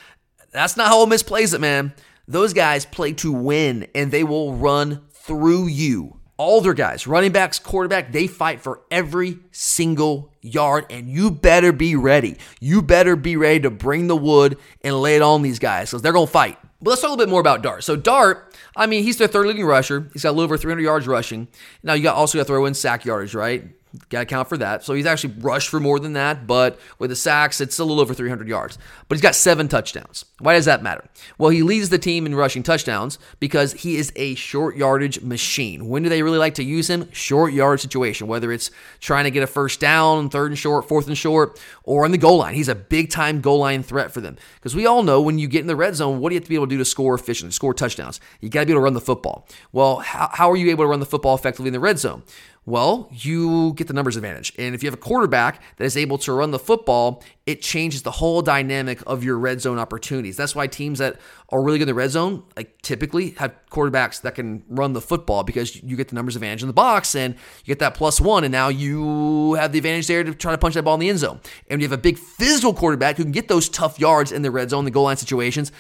[0.52, 1.94] That's not how Ole Miss plays it, man.
[2.28, 6.20] Those guys play to win, and they will run through you.
[6.38, 11.72] All their guys, running backs, quarterback, they fight for every single yard, and you better
[11.72, 12.38] be ready.
[12.60, 16.02] You better be ready to bring the wood and lay it on these guys because
[16.02, 16.58] they're gonna fight.
[16.82, 17.84] But let's talk a little bit more about Dart.
[17.84, 20.10] So Dart, I mean, he's their third leading rusher.
[20.14, 21.48] He's got a little over 300 yards rushing.
[21.84, 23.70] Now you got also got to throw in sack yardage, right?
[24.10, 24.84] Got to count for that.
[24.84, 28.02] So he's actually rushed for more than that, but with the sacks, it's a little
[28.02, 28.78] over 300 yards.
[29.08, 30.26] But he's got seven touchdowns.
[30.40, 31.06] Why does that matter?
[31.38, 35.88] Well, he leads the team in rushing touchdowns because he is a short yardage machine.
[35.88, 37.10] When do they really like to use him?
[37.12, 41.08] Short yard situation, whether it's trying to get a first down, third and short, fourth
[41.08, 42.56] and short, or on the goal line.
[42.56, 44.38] He's a big time goal line threat for them.
[44.56, 46.46] Because we all know when you get in the red zone, what do you have
[46.46, 48.20] to be able to do to score efficiently, score touchdowns?
[48.42, 49.48] You got to be able to run the football.
[49.72, 52.24] Well, how, how are you able to run the football effectively in the red zone?
[52.68, 54.52] Well, you get the numbers advantage.
[54.58, 58.02] And if you have a quarterback that is able to run the football, it changes
[58.02, 60.36] the whole dynamic of your red zone opportunities.
[60.36, 61.18] That's why teams that
[61.50, 65.02] are really good in the red zone, like typically have quarterbacks that can run the
[65.02, 68.20] football because you get the numbers advantage in the box and you get that plus
[68.20, 71.02] one, and now you have the advantage there to try to punch that ball in
[71.02, 71.40] the end zone.
[71.70, 74.50] And you have a big physical quarterback who can get those tough yards in the
[74.50, 75.72] red zone, the goal line situations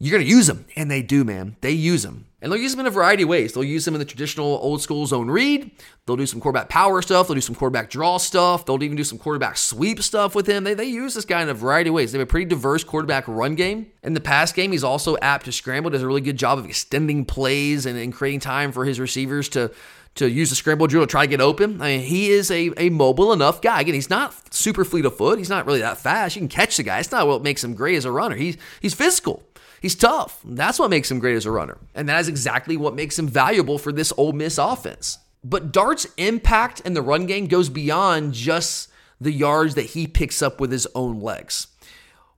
[0.00, 0.64] you're going to use them.
[0.74, 1.56] And they do, man.
[1.60, 2.26] They use them.
[2.42, 3.52] And they'll use them in a variety of ways.
[3.52, 5.70] They'll use them in the traditional old school zone read.
[6.06, 7.28] They'll do some quarterback power stuff.
[7.28, 8.64] They'll do some quarterback draw stuff.
[8.64, 10.64] They'll even do some quarterback sweep stuff with him.
[10.64, 12.12] They, they use this guy in a variety of ways.
[12.12, 13.86] They have a pretty diverse quarterback run game.
[14.02, 16.64] In the pass game, he's also apt to scramble, does a really good job of
[16.64, 19.70] extending plays and, and creating time for his receivers to
[20.16, 21.80] to use the scramble drill to try to get open.
[21.80, 23.80] I mean, he is a, a mobile enough guy.
[23.80, 25.38] Again, he's not super fleet of foot.
[25.38, 26.34] He's not really that fast.
[26.34, 26.98] You can catch the guy.
[26.98, 28.34] It's not what makes him great as a runner.
[28.34, 29.42] He's he's physical.
[29.80, 30.40] He's tough.
[30.44, 31.78] That's what makes him great as a runner.
[31.94, 35.18] And that is exactly what makes him valuable for this Ole Miss offense.
[35.42, 40.42] But Dart's impact in the run game goes beyond just the yards that he picks
[40.42, 41.66] up with his own legs.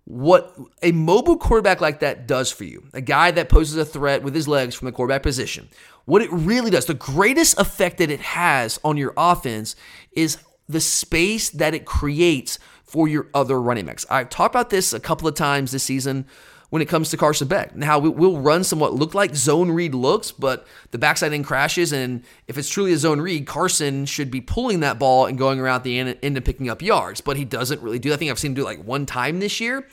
[0.05, 4.23] What a mobile quarterback like that does for you, a guy that poses a threat
[4.23, 5.69] with his legs from the quarterback position,
[6.05, 9.77] what it really does, the greatest effect that it has on your offense
[10.13, 10.39] is
[10.69, 14.05] the space that it creates for your other running backs.
[14.11, 16.27] I've talked about this a couple of times this season
[16.73, 17.77] when it comes to Carson Beck.
[17.77, 21.93] Now, we'll run some what look like zone read looks, but the backside end crashes.
[21.93, 25.61] And if it's truly a zone read, Carson should be pulling that ball and going
[25.61, 28.15] around the end and picking up yards, but he doesn't really do that.
[28.15, 29.87] I think I've seen him do it like one time this year.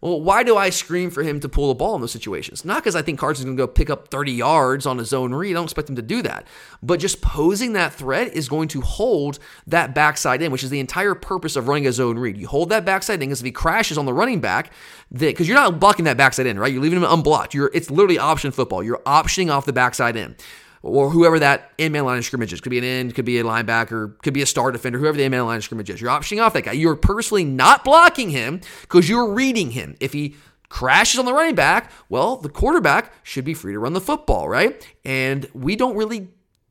[0.00, 2.64] Well, why do I scream for him to pull the ball in those situations?
[2.64, 5.34] Not because I think Carson's going to go pick up 30 yards on a zone
[5.34, 5.50] read.
[5.50, 6.46] I don't expect him to do that.
[6.82, 10.80] But just posing that threat is going to hold that backside in, which is the
[10.80, 12.38] entire purpose of running a zone read.
[12.38, 14.72] You hold that backside in because if he crashes on the running back,
[15.12, 16.72] because you're not blocking that backside in, right?
[16.72, 17.52] You're leaving him unblocked.
[17.52, 18.82] You're it's literally option football.
[18.82, 20.34] You're optioning off the backside in
[20.82, 22.60] or whoever that in man line of scrimmage is.
[22.60, 25.24] Could be an end, could be a linebacker, could be a star defender, whoever the
[25.24, 26.00] in man line of scrimmage is.
[26.00, 26.72] You're optioning off that guy.
[26.72, 29.96] You're personally not blocking him because you're reading him.
[30.00, 30.36] If he
[30.68, 34.48] crashes on the running back, well, the quarterback should be free to run the football,
[34.48, 34.86] right?
[35.04, 36.28] And we don't really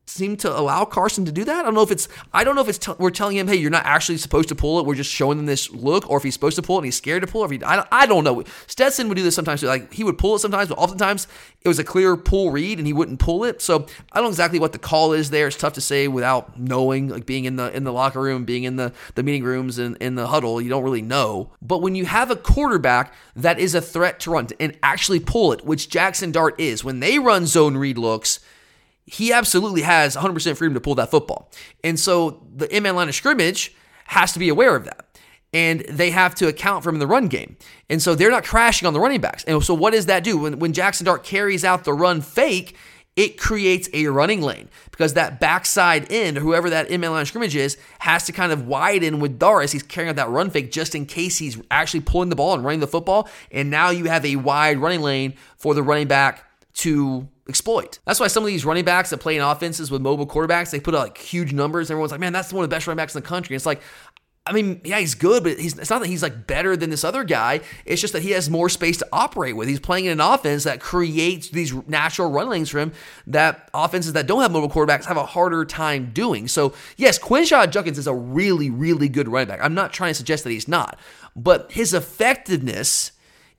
[0.09, 1.59] seem to allow Carson to do that.
[1.59, 3.55] I don't know if it's I don't know if it's t- we're telling him, hey,
[3.55, 4.85] you're not actually supposed to pull it.
[4.85, 6.95] We're just showing them this look, or if he's supposed to pull it and he's
[6.95, 7.45] scared to pull it.
[7.45, 8.43] If he, I, I don't know.
[8.67, 9.63] Stetson would do this sometimes.
[9.63, 11.27] Like he would pull it sometimes, but oftentimes
[11.61, 13.61] it was a clear pull read and he wouldn't pull it.
[13.61, 15.47] So I don't know exactly what the call is there.
[15.47, 18.63] It's tough to say without knowing, like being in the in the locker room, being
[18.63, 20.61] in the the meeting rooms and in the huddle.
[20.61, 21.51] You don't really know.
[21.61, 25.53] But when you have a quarterback that is a threat to run and actually pull
[25.53, 28.39] it, which Jackson Dart is, when they run zone read looks
[29.09, 31.49] he absolutely has 100% freedom to pull that football.
[31.83, 33.73] And so the in man line of scrimmage
[34.05, 35.05] has to be aware of that.
[35.51, 37.57] And they have to account for him in the run game.
[37.89, 39.43] And so they're not crashing on the running backs.
[39.45, 40.37] And so what does that do?
[40.37, 42.75] When, when Jackson Dart carries out the run fake,
[43.15, 47.23] it creates a running lane because that backside end, or whoever that in man line
[47.23, 50.29] of scrimmage is, has to kind of widen with Dart as he's carrying out that
[50.29, 53.27] run fake just in case he's actually pulling the ball and running the football.
[53.51, 56.45] And now you have a wide running lane for the running back
[56.75, 57.99] to exploit.
[58.05, 60.79] That's why some of these running backs that play in offenses with mobile quarterbacks, they
[60.79, 61.91] put out like huge numbers.
[61.91, 63.55] Everyone's like, man, that's one of the best running backs in the country.
[63.55, 63.81] And it's like,
[64.45, 67.03] I mean, yeah, he's good, but he's, it's not that he's like better than this
[67.03, 67.61] other guy.
[67.85, 69.67] It's just that he has more space to operate with.
[69.67, 72.93] He's playing in an offense that creates these natural run lanes for him
[73.27, 76.47] that offenses that don't have mobile quarterbacks have a harder time doing.
[76.47, 79.59] So, yes, Quinshon Judkins is a really, really good running back.
[79.61, 80.97] I'm not trying to suggest that he's not,
[81.35, 83.11] but his effectiveness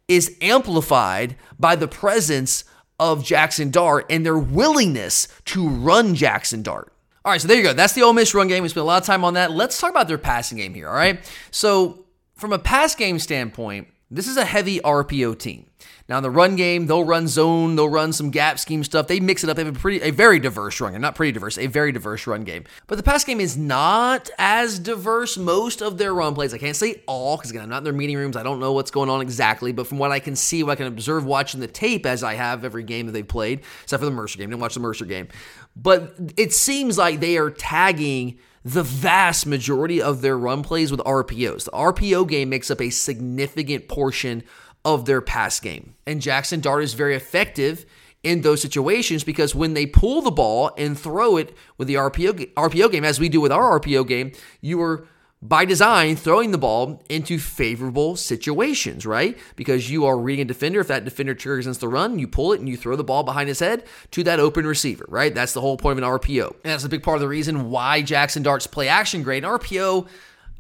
[0.09, 2.65] is amplified by the presence
[3.01, 6.93] of Jackson Dart and their willingness to run Jackson Dart.
[7.25, 7.73] All right, so there you go.
[7.73, 8.63] That's the Ole Miss run game.
[8.63, 9.51] We spent a lot of time on that.
[9.51, 11.19] Let's talk about their passing game here, all right?
[11.51, 12.05] So,
[12.37, 15.70] from a pass game standpoint, this is a heavy RPO team.
[16.11, 19.07] Now in the run game, they'll run zone, they'll run some gap scheme stuff.
[19.07, 19.55] They mix it up.
[19.55, 22.27] They have a pretty, a very diverse run game, not pretty diverse, a very diverse
[22.27, 22.65] run game.
[22.89, 25.39] But the pass game is not as diverse.
[25.39, 27.93] Most of their run plays, I can't say all because again, I'm not in their
[27.93, 28.37] meeting rooms.
[28.37, 29.71] I don't know what's going on exactly.
[29.71, 32.35] But from what I can see, what I can observe watching the tape, as I
[32.35, 35.05] have every game that they've played, except for the Mercer game, didn't watch the Mercer
[35.05, 35.29] game.
[35.77, 41.01] But it seems like they are tagging the vast majority of their run plays with
[41.01, 41.65] RPOs.
[41.67, 44.43] The RPO game makes up a significant portion
[44.85, 45.95] of their pass game.
[46.07, 47.87] And Jackson Dart is very effective
[48.23, 52.53] in those situations because when they pull the ball and throw it with the RPO
[52.55, 55.07] RPO game, as we do with our RPO game, you are
[55.43, 59.39] by design throwing the ball into favorable situations, right?
[59.57, 60.81] Because you are reading a defender.
[60.81, 63.23] If that defender triggers against the run, you pull it and you throw the ball
[63.23, 65.35] behind his head to that open receiver, right?
[65.35, 66.47] That's the whole point of an RPO.
[66.47, 69.45] And that's a big part of the reason why Jackson Dart's play action grade.
[69.45, 70.07] An RPO,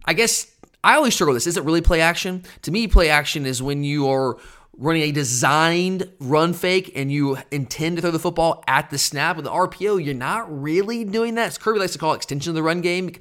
[0.06, 0.50] I guess
[0.82, 1.48] I always struggle with this.
[1.48, 2.44] Is it really play action?
[2.62, 4.38] To me, play action is when you are
[4.78, 9.36] running a designed run fake and you intend to throw the football at the snap.
[9.36, 11.58] With the RPO, you're not really doing that.
[11.60, 13.12] Kirby likes to call it extension of the run game.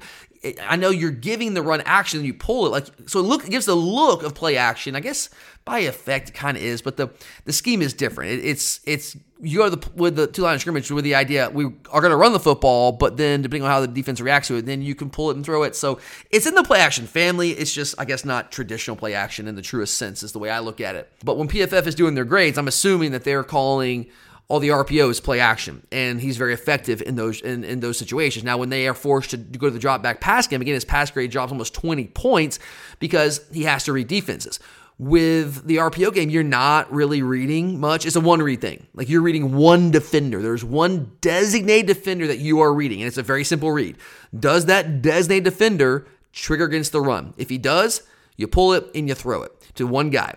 [0.62, 3.20] I know you're giving the run action and you pull it like so.
[3.20, 4.96] It look it gives the look of play action.
[4.96, 5.28] I guess
[5.66, 7.10] by effect it kind of is, but the
[7.44, 8.32] the scheme is different.
[8.32, 11.64] It, it's it's you go the, with the two line scrimmage with the idea we
[11.90, 14.56] are going to run the football, but then depending on how the defense reacts to
[14.56, 15.74] it, then you can pull it and throw it.
[15.76, 15.98] So
[16.30, 17.50] it's in the play action family.
[17.50, 20.50] It's just I guess not traditional play action in the truest sense is the way
[20.50, 21.10] I look at it.
[21.24, 24.06] But when PFF is doing their grades, I'm assuming that they're calling
[24.50, 28.44] all the RPOs play action, and he's very effective in those in, in those situations.
[28.44, 30.84] Now, when they are forced to go to the drop back pass game, again, his
[30.84, 32.58] pass grade drops almost 20 points
[32.98, 34.58] because he has to read defenses.
[35.00, 38.04] With the RPO game, you're not really reading much.
[38.04, 38.86] It's a one read thing.
[38.92, 40.42] Like you're reading one defender.
[40.42, 43.96] There's one designated defender that you are reading, and it's a very simple read.
[44.38, 47.32] Does that designated defender trigger against the run?
[47.38, 48.02] If he does,
[48.36, 50.34] you pull it and you throw it to one guy.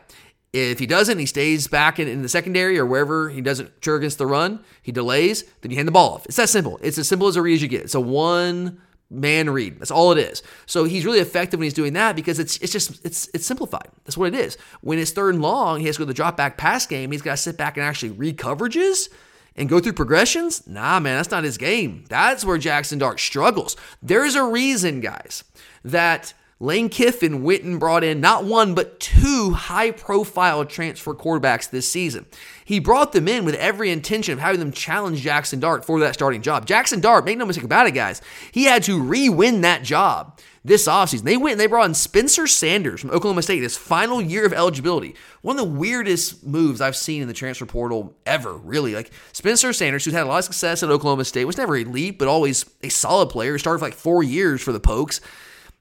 [0.53, 3.97] If he doesn't, he stays back in, in, the secondary or wherever he doesn't trigger
[3.97, 6.26] against the run, he delays, then you hand the ball off.
[6.26, 6.80] It's that simple.
[6.82, 7.82] It's as simple as a read as you get.
[7.82, 8.80] It's a one
[9.14, 9.80] man read.
[9.80, 10.43] That's all it is.
[10.66, 13.88] So he's really effective when he's doing that because it's it's just it's it's simplified.
[14.05, 14.57] That's what it is.
[14.82, 17.11] When it's third and long, he has to go to the drop back pass game.
[17.11, 19.09] He's got to sit back and actually read coverages
[19.55, 20.66] and go through progressions.
[20.68, 22.05] Nah, man, that's not his game.
[22.09, 23.76] That's where Jackson Dart struggles.
[24.01, 25.43] There's a reason, guys,
[25.84, 26.34] that
[26.64, 32.26] Lane Kiffin and brought in not one, but two high profile transfer quarterbacks this season.
[32.64, 36.14] He brought them in with every intention of having them challenge Jackson Dart for that
[36.14, 36.66] starting job.
[36.66, 38.22] Jackson Dart, make no mistake about it, guys,
[38.53, 41.24] he had to re win that job this offseason.
[41.24, 44.53] They went and they brought in Spencer Sanders from Oklahoma State, his final year of
[44.53, 45.16] eligibility.
[45.41, 48.95] One of the weirdest moves I've seen in the transfer portal ever, really.
[48.95, 52.18] Like Spencer Sanders, who's had a lot of success at Oklahoma State, was never elite,
[52.18, 55.20] but always a solid player, started for like four years for the Pokes.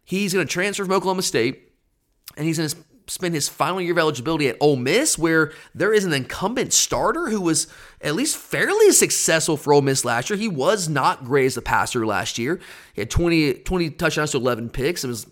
[0.05, 1.72] He's going to transfer from Oklahoma State,
[2.36, 2.76] and he's going to
[3.07, 7.30] spend his final year of eligibility at Ole Miss, where there is an incumbent starter
[7.30, 7.66] who was
[8.00, 10.38] at least fairly successful for Ole Miss last year.
[10.38, 12.61] He was not great as a passer last year.
[12.94, 15.05] He had 20, 20 touchdowns to 11 picks.
[15.05, 15.26] It was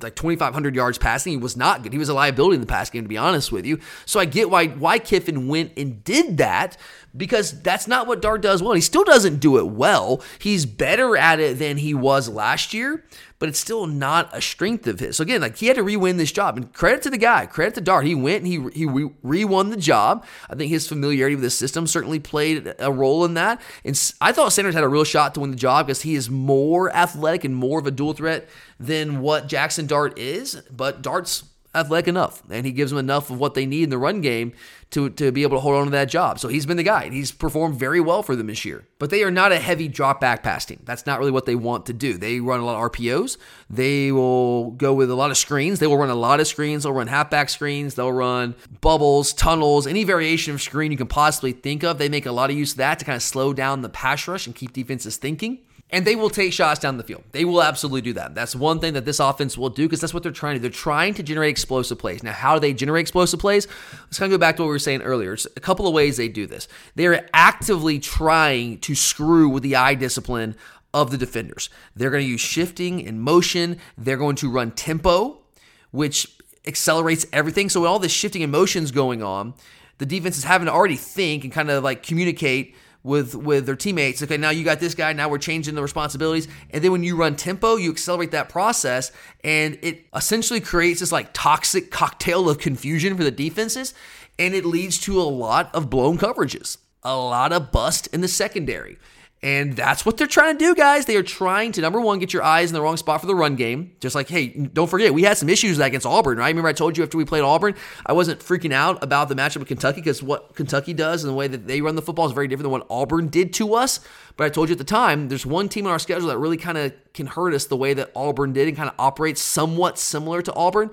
[0.00, 1.32] like 2,500 yards passing.
[1.32, 1.92] He was not good.
[1.92, 3.78] He was a liability in the pass game, to be honest with you.
[4.06, 6.76] So I get why why Kiffin went and did that
[7.16, 8.72] because that's not what Dart does well.
[8.72, 10.22] He still doesn't do it well.
[10.38, 13.04] He's better at it than he was last year,
[13.42, 15.16] but it's still not a strength of his.
[15.16, 17.74] So again, like he had to re-win this job, and credit to the guy, credit
[17.74, 18.06] to Dart.
[18.06, 18.86] He went and he he
[19.20, 20.24] re-won the job.
[20.48, 23.60] I think his familiarity with the system certainly played a role in that.
[23.84, 26.30] And I thought Sanders had a real shot to win the job because he is
[26.30, 30.62] more athletic and more of a dual threat than what Jackson Dart is.
[30.70, 31.42] But Dart's
[31.74, 34.52] athletic enough, and he gives them enough of what they need in the run game
[34.90, 36.38] to, to be able to hold on to that job.
[36.38, 37.04] So he's been the guy.
[37.04, 38.86] and He's performed very well for them this year.
[38.98, 40.80] But they are not a heavy drop back pass team.
[40.84, 42.18] That's not really what they want to do.
[42.18, 43.38] They run a lot of RPOs.
[43.70, 45.78] They will go with a lot of screens.
[45.78, 46.82] They will run a lot of screens.
[46.82, 47.94] They'll run halfback screens.
[47.94, 51.96] They'll run bubbles, tunnels, any variation of screen you can possibly think of.
[51.96, 54.28] They make a lot of use of that to kind of slow down the pass
[54.28, 55.60] rush and keep defenses thinking
[55.92, 57.22] and they will take shots down the field.
[57.32, 58.34] They will absolutely do that.
[58.34, 60.62] That's one thing that this offense will do because that's what they're trying to do.
[60.62, 62.22] They're trying to generate explosive plays.
[62.22, 63.68] Now, how do they generate explosive plays?
[64.04, 65.34] Let's kind of go back to what we were saying earlier.
[65.34, 66.66] It's a couple of ways they do this.
[66.94, 70.56] They're actively trying to screw with the eye discipline
[70.94, 71.68] of the defenders.
[71.94, 73.76] They're going to use shifting and motion.
[73.98, 75.42] They're going to run tempo,
[75.90, 77.68] which accelerates everything.
[77.68, 79.54] So, with all this shifting and motions going on,
[79.98, 83.76] the defense is having to already think and kind of like communicate with with their
[83.76, 84.22] teammates.
[84.22, 85.12] Okay, now you got this guy.
[85.12, 86.48] Now we're changing the responsibilities.
[86.70, 91.12] And then when you run tempo, you accelerate that process, and it essentially creates this
[91.12, 93.94] like toxic cocktail of confusion for the defenses,
[94.38, 98.28] and it leads to a lot of blown coverages, a lot of bust in the
[98.28, 98.98] secondary.
[99.44, 101.06] And that's what they're trying to do, guys.
[101.06, 103.34] They are trying to, number one, get your eyes in the wrong spot for the
[103.34, 103.96] run game.
[103.98, 106.46] Just like, hey, don't forget, we had some issues against Auburn, right?
[106.46, 107.74] Remember, I told you after we played Auburn,
[108.06, 111.34] I wasn't freaking out about the matchup with Kentucky because what Kentucky does and the
[111.34, 113.98] way that they run the football is very different than what Auburn did to us.
[114.36, 116.56] But I told you at the time, there's one team on our schedule that really
[116.56, 119.98] kind of can hurt us the way that Auburn did and kind of operates somewhat
[119.98, 120.90] similar to Auburn.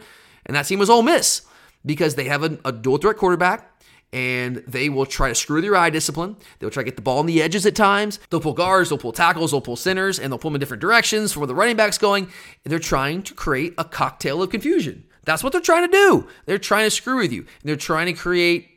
[0.48, 1.44] And that team was Ole Miss
[1.86, 3.69] because they have a, a dual threat quarterback
[4.12, 6.36] and they will try to screw their eye discipline.
[6.60, 8.20] They'll try to get the ball on the edges at times.
[8.30, 10.82] They'll pull guards, they'll pull tackles, they'll pull centers, and they'll pull them in different
[10.82, 12.26] directions for where the running back's going.
[12.64, 15.06] And they're trying to create a cocktail of confusion.
[15.26, 16.28] That's what they're trying to do.
[16.46, 17.42] They're trying to screw with you.
[17.42, 18.70] And they're trying to create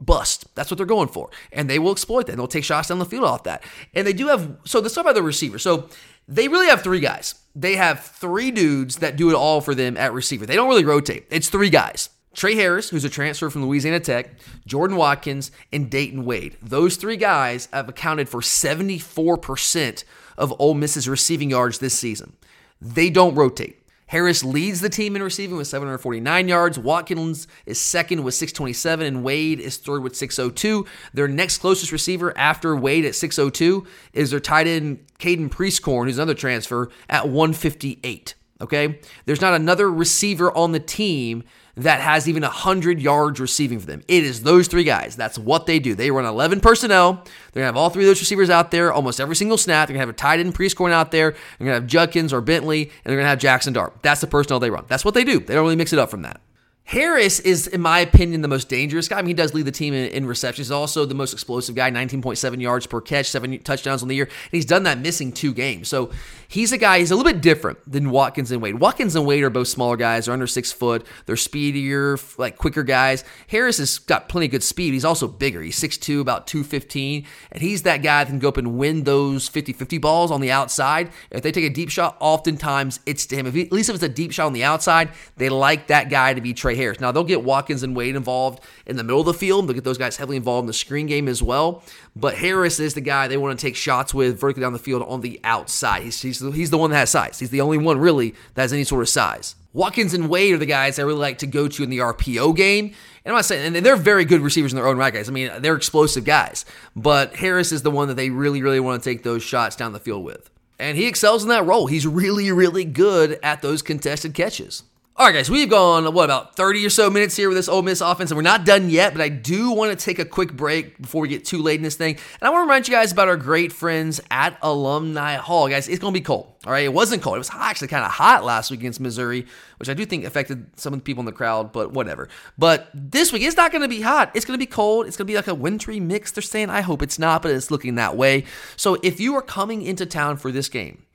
[0.00, 0.54] bust.
[0.54, 1.30] That's what they're going for.
[1.52, 2.32] And they will exploit that.
[2.32, 3.64] And they'll take shots down the field off that.
[3.94, 5.58] And they do have, so let's talk about the receiver.
[5.58, 5.88] So
[6.28, 7.34] they really have three guys.
[7.54, 10.46] They have three dudes that do it all for them at receiver.
[10.46, 11.26] They don't really rotate.
[11.30, 12.10] It's three guys.
[12.36, 14.30] Tre Harris, who's a transfer from Louisiana Tech,
[14.66, 16.58] Jordan Watkins, and Dayton Wade.
[16.62, 20.04] Those three guys have accounted for 74%
[20.36, 22.34] of Ole Miss's receiving yards this season.
[22.78, 23.82] They don't rotate.
[24.08, 26.78] Harris leads the team in receiving with 749 yards.
[26.78, 30.84] Watkins is second with 627, and Wade is third with 602.
[31.14, 36.18] Their next closest receiver after Wade at 602 is their tight end Caden Prieskorn, who's
[36.18, 38.34] another transfer, at 158.
[38.60, 39.00] Okay?
[39.24, 41.42] There's not another receiver on the team
[41.76, 44.02] that has even 100 yards receiving for them.
[44.08, 45.14] It is those three guys.
[45.14, 45.94] That's what they do.
[45.94, 47.12] They run 11 personnel.
[47.12, 49.88] They're going to have all three of those receivers out there almost every single snap.
[49.88, 51.32] They're going to have a tight end Prieskorn out there.
[51.32, 53.94] They're going to have Judkins or Bentley, and they're going to have Jackson Dart.
[54.02, 54.84] That's the personnel they run.
[54.88, 55.38] That's what they do.
[55.38, 56.40] They don't really mix it up from that.
[56.86, 59.18] Harris is, in my opinion, the most dangerous guy.
[59.18, 60.68] I mean, he does lead the team in, in, receptions.
[60.68, 64.26] He's also the most explosive guy, 19.7 yards per catch, seven touchdowns on the year.
[64.26, 65.88] And he's done that missing two games.
[65.88, 66.12] So
[66.46, 68.78] he's a guy, he's a little bit different than Watkins and Wade.
[68.78, 70.26] Watkins and Wade are both smaller guys.
[70.26, 71.04] They're under six foot.
[71.26, 73.24] They're speedier, like quicker guys.
[73.48, 74.92] Harris has got plenty of good speed.
[74.92, 75.62] He's also bigger.
[75.62, 77.26] He's 6'2, about 215.
[77.50, 80.40] And he's that guy that can go up and win those 50 50 balls on
[80.40, 81.10] the outside.
[81.32, 83.46] If they take a deep shot, oftentimes it's to him.
[83.48, 86.32] If at least if it's a deep shot on the outside, they like that guy
[86.32, 87.00] to be Tre Harris.
[87.00, 89.66] Now, they'll get Watkins and Wade involved in the middle of the field.
[89.66, 91.82] They'll get those guys heavily involved in the screen game as well.
[92.14, 95.02] But Harris is the guy they want to take shots with vertically down the field
[95.02, 96.02] on the outside.
[96.02, 97.38] He's, he's, he's the one that has size.
[97.38, 99.56] He's the only one really that has any sort of size.
[99.72, 102.56] Watkins and Wade are the guys I really like to go to in the RPO
[102.56, 102.86] game.
[102.86, 105.28] And I'm not saying, and they're very good receivers in their own right, guys.
[105.28, 106.64] I mean, they're explosive guys.
[106.94, 109.92] But Harris is the one that they really, really want to take those shots down
[109.92, 110.48] the field with.
[110.78, 111.86] And he excels in that role.
[111.86, 114.82] He's really, really good at those contested catches.
[115.18, 117.80] All right, guys, we've gone, what, about 30 or so minutes here with this Ole
[117.80, 120.52] Miss offense, and we're not done yet, but I do want to take a quick
[120.52, 122.18] break before we get too late in this thing.
[122.38, 125.68] And I want to remind you guys about our great friends at Alumni Hall.
[125.68, 126.84] Guys, it's going to be cold, all right?
[126.84, 127.36] It wasn't cold.
[127.36, 129.46] It was actually kind of hot last week against Missouri,
[129.78, 132.28] which I do think affected some of the people in the crowd, but whatever.
[132.58, 134.32] But this week, it's not going to be hot.
[134.34, 135.06] It's going to be cold.
[135.06, 136.30] It's going to be like a wintry mix.
[136.30, 138.44] They're saying, I hope it's not, but it's looking that way.
[138.76, 141.06] So if you are coming into town for this game,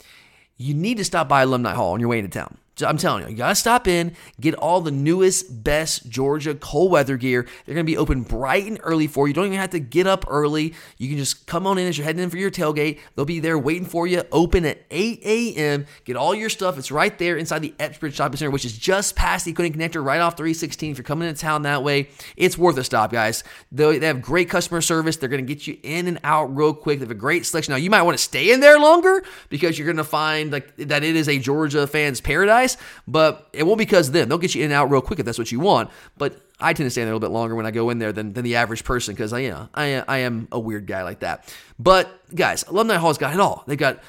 [0.58, 2.58] you need to stop by Alumni Hall on your way into town.
[2.82, 7.18] I'm telling you, you gotta stop in, get all the newest, best Georgia cold weather
[7.18, 7.46] gear.
[7.66, 9.32] They're gonna be open bright and early for you.
[9.32, 10.74] You don't even have to get up early.
[10.98, 13.00] You can just come on in as you're heading in for your tailgate.
[13.16, 15.86] They'll be there waiting for you, open at 8 a.m.
[16.06, 16.78] Get all your stuff.
[16.78, 19.76] It's right there inside the Epps Bridge Shopping Center, which is just past the Equinix
[19.76, 20.92] Connector, right off 316.
[20.92, 23.44] If you're coming into town that way, it's worth a stop, guys.
[23.72, 25.18] They have great customer service.
[25.18, 27.00] They're gonna get you in and out real quick.
[27.00, 27.74] They have a great selection.
[27.74, 31.04] Now, you might want to stay in there longer because you're gonna find like that
[31.04, 32.61] it is a Georgia fan's paradise
[33.07, 34.30] but it won't be because of them.
[34.30, 35.89] They'll get you in and out real quick if that's what you want.
[36.18, 38.12] But I tend to stay there a little bit longer when I go in there
[38.12, 41.03] than, than the average person because I, you know, I, I am a weird guy
[41.03, 41.53] like that.
[41.80, 43.64] But guys, Alumni Hall's got it all.
[43.68, 44.01] They've got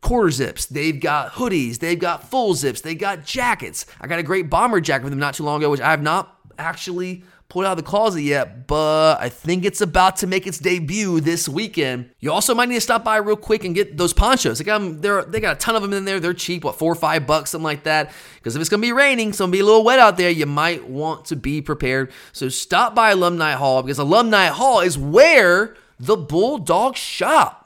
[0.00, 3.86] quarter zips, they've got hoodies, they've got full zips, they've got jackets.
[4.00, 6.02] I got a great bomber jacket with them not too long ago, which I have
[6.02, 10.46] not actually pulled out of the closet yet, but I think it's about to make
[10.46, 12.10] its debut this weekend.
[12.18, 14.58] You also might need to stop by real quick and get those ponchos.
[14.58, 16.18] They got them, they got a ton of them in there.
[16.18, 18.12] They're cheap, what, four or five bucks, something like that.
[18.36, 20.46] Because if it's to be raining, it's to be a little wet out there, you
[20.46, 22.10] might want to be prepared.
[22.32, 27.60] So stop by Alumni Hall because Alumni Hall is where the Bulldogs shop.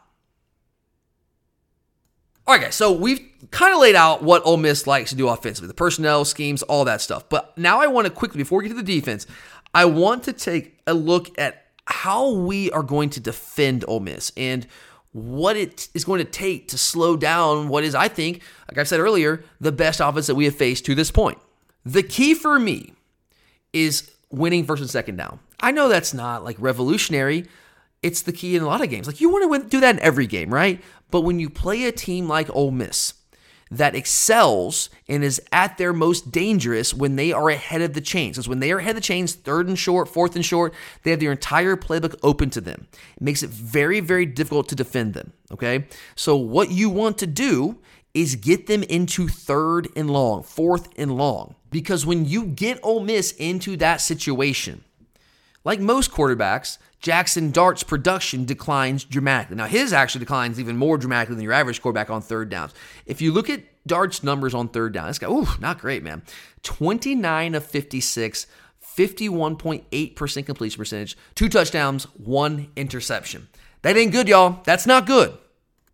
[2.46, 2.76] All right, guys.
[2.76, 3.20] So we've
[3.50, 6.86] kind of laid out what Ole Miss likes to do offensively, the personnel schemes, all
[6.86, 7.28] that stuff.
[7.28, 9.26] But now I want to quickly, before we get to the defense,
[9.74, 14.32] I want to take a look at how we are going to defend Ole Miss
[14.36, 14.66] and
[15.12, 18.82] what it is going to take to slow down what is, I think, like I
[18.84, 21.38] said earlier, the best offense that we have faced to this point.
[21.84, 22.92] The key for me
[23.72, 25.40] is winning first and second down.
[25.60, 27.46] I know that's not like revolutionary.
[28.02, 29.06] It's the key in a lot of games.
[29.06, 30.82] Like you want to win, do that in every game, right?
[31.10, 33.14] But when you play a team like Ole Miss,
[33.70, 38.36] that excels and is at their most dangerous when they are ahead of the chains.
[38.36, 41.10] Because when they are ahead of the chains, third and short, fourth and short, they
[41.10, 42.88] have their entire playbook open to them.
[43.16, 45.32] It makes it very, very difficult to defend them.
[45.52, 45.86] Okay.
[46.14, 47.78] So, what you want to do
[48.14, 51.54] is get them into third and long, fourth and long.
[51.70, 54.82] Because when you get Ole Miss into that situation,
[55.64, 59.56] like most quarterbacks, Jackson Dart's production declines dramatically.
[59.56, 62.74] Now, his actually declines even more dramatically than your average quarterback on third downs.
[63.06, 66.22] If you look at Dart's numbers on third down, this guy, ooh, not great, man.
[66.64, 68.46] 29 of 56,
[68.96, 73.48] 51.8% completion percentage, two touchdowns, one interception.
[73.82, 74.60] That ain't good, y'all.
[74.64, 75.38] That's not good.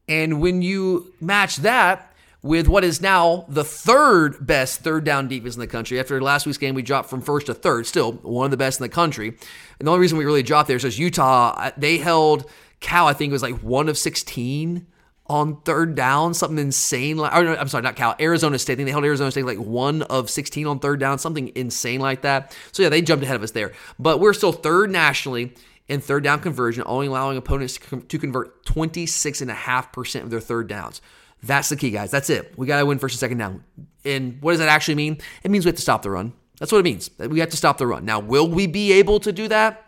[0.08, 2.13] And when you match that
[2.44, 5.98] with what is now the third best third down defense in the country.
[5.98, 8.78] After last week's game, we dropped from first to third, still one of the best
[8.78, 9.28] in the country.
[9.28, 13.06] And the only reason we really dropped there is because Utah, uh, they held Cal,
[13.06, 14.86] I think it was like one of 16
[15.26, 18.74] on third down, something insane like, or, I'm sorry, not Cal, Arizona State.
[18.74, 22.00] I think they held Arizona State like one of 16 on third down, something insane
[22.00, 22.54] like that.
[22.72, 23.72] So yeah, they jumped ahead of us there.
[23.98, 25.54] But we're still third nationally
[25.88, 27.78] in third down conversion, only allowing opponents
[28.08, 31.00] to convert 26.5% of their third downs.
[31.46, 32.10] That's the key, guys.
[32.10, 32.52] That's it.
[32.56, 33.64] We got to win first and second down.
[34.04, 35.18] And what does that actually mean?
[35.42, 36.32] It means we have to stop the run.
[36.58, 37.10] That's what it means.
[37.18, 38.04] We have to stop the run.
[38.04, 39.84] Now, will we be able to do that?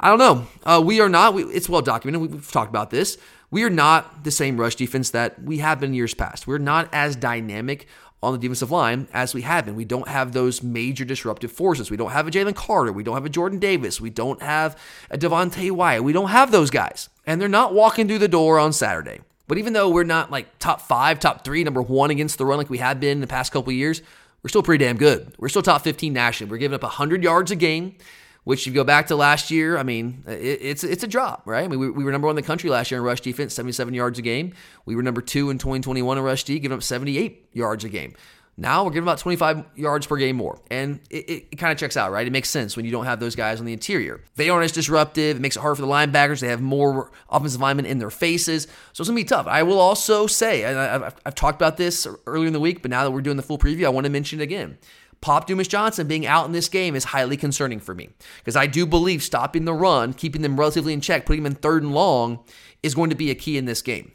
[0.00, 0.46] I don't know.
[0.64, 1.34] Uh, we are not.
[1.34, 2.32] We, it's well documented.
[2.32, 3.18] We've talked about this.
[3.50, 6.46] We are not the same rush defense that we have been years past.
[6.46, 7.86] We're not as dynamic
[8.22, 9.76] on the defensive line as we have been.
[9.76, 11.90] We don't have those major disruptive forces.
[11.90, 12.90] We don't have a Jalen Carter.
[12.92, 14.00] We don't have a Jordan Davis.
[14.00, 14.76] We don't have
[15.10, 16.02] a Devonte Wyatt.
[16.02, 17.10] We don't have those guys.
[17.26, 19.20] And they're not walking through the door on Saturday.
[19.46, 22.58] But even though we're not like top five, top three, number one against the run
[22.58, 24.00] like we have been in the past couple years,
[24.42, 25.34] we're still pretty damn good.
[25.38, 26.50] We're still top 15 nationally.
[26.50, 27.96] We're giving up 100 yards a game,
[28.44, 31.42] which if you go back to last year, I mean, it, it's it's a drop,
[31.46, 31.64] right?
[31.64, 33.54] I mean, we, we, were number one in the country last year in rush defense,
[33.54, 34.54] 77 yards a game.
[34.84, 38.14] We were number two in 2021 in rush D, giving up 78 yards a game.
[38.56, 40.60] Now we're giving about 25 yards per game more.
[40.70, 42.26] And it, it, it kind of checks out, right?
[42.26, 44.22] It makes sense when you don't have those guys on the interior.
[44.36, 45.36] They aren't as disruptive.
[45.36, 46.40] It makes it hard for the linebackers.
[46.40, 48.64] They have more offensive linemen in their faces.
[48.92, 49.46] So it's going to be tough.
[49.48, 52.90] I will also say, and I've, I've talked about this earlier in the week, but
[52.90, 54.78] now that we're doing the full preview, I want to mention it again.
[55.20, 58.66] Pop Dumas Johnson being out in this game is highly concerning for me because I
[58.66, 61.94] do believe stopping the run, keeping them relatively in check, putting them in third and
[61.94, 62.44] long
[62.82, 64.12] is going to be a key in this game.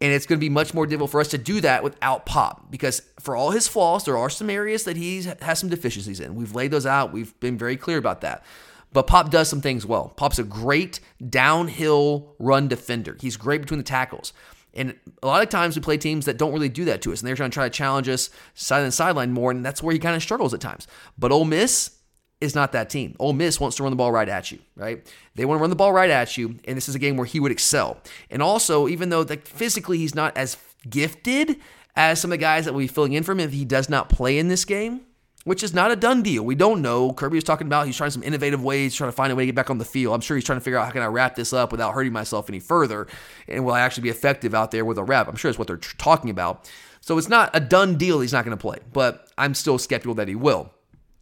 [0.00, 2.70] And it's going to be much more difficult for us to do that without Pop
[2.70, 6.34] because for all his flaws, there are some areas that he has some deficiencies in.
[6.34, 7.12] We've laid those out.
[7.12, 8.44] We've been very clear about that.
[8.92, 10.10] But Pop does some things well.
[10.16, 13.16] Pop's a great downhill run defender.
[13.20, 14.32] He's great between the tackles.
[14.76, 17.20] And a lot of times we play teams that don't really do that to us,
[17.20, 19.98] and they're trying to try to challenge us sideline sideline more, and that's where he
[19.98, 20.86] kind of struggles at times.
[21.18, 21.95] But Ole Miss,
[22.40, 23.16] is not that team.
[23.18, 25.06] Ole Miss wants to run the ball right at you, right?
[25.34, 27.26] They want to run the ball right at you, and this is a game where
[27.26, 27.98] he would excel.
[28.30, 30.56] And also, even though like physically he's not as
[30.88, 31.56] gifted
[31.96, 33.88] as some of the guys that will be filling in for him if he does
[33.88, 35.00] not play in this game,
[35.44, 36.44] which is not a done deal.
[36.44, 37.12] We don't know.
[37.12, 39.46] Kirby was talking about he's trying some innovative ways, trying to find a way to
[39.46, 40.14] get back on the field.
[40.14, 42.12] I'm sure he's trying to figure out how can I wrap this up without hurting
[42.12, 43.06] myself any further,
[43.48, 45.26] and will I actually be effective out there with a wrap?
[45.28, 46.70] I'm sure that's what they're talking about.
[47.00, 48.20] So it's not a done deal.
[48.20, 50.72] He's not going to play, but I'm still skeptical that he will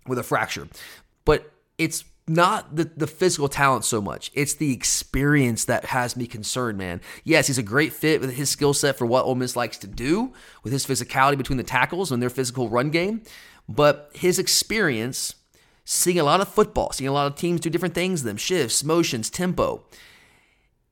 [0.07, 0.69] with a fracture
[1.79, 4.31] it's not the, the physical talent so much.
[4.35, 7.01] It's the experience that has me concerned, man.
[7.23, 9.87] Yes, he's a great fit with his skill set for what Ole Miss likes to
[9.87, 13.23] do, with his physicality between the tackles and their physical run game.
[13.69, 15.35] But his experience,
[15.85, 18.83] seeing a lot of football, seeing a lot of teams do different things them, shifts,
[18.83, 19.85] motions, tempo,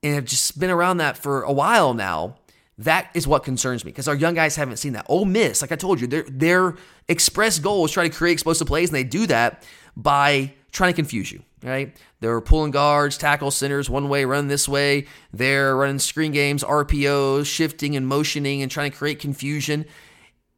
[0.02, 2.36] and have just been around that for a while now.
[2.78, 5.06] That is what concerns me because our young guys haven't seen that.
[5.08, 6.76] Ole Miss, like I told you, their their
[7.06, 9.64] express goal is try to create explosive plays, and they do that
[9.94, 11.94] by trying to confuse you, right?
[12.20, 15.06] They're pulling guards, tackle centers one way, run this way.
[15.32, 19.84] They're running screen games, RPOs, shifting and motioning and trying to create confusion.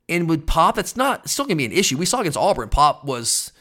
[0.08, 1.98] And with Pop, that's not still gonna be an issue.
[1.98, 3.52] We saw against Auburn, Pop was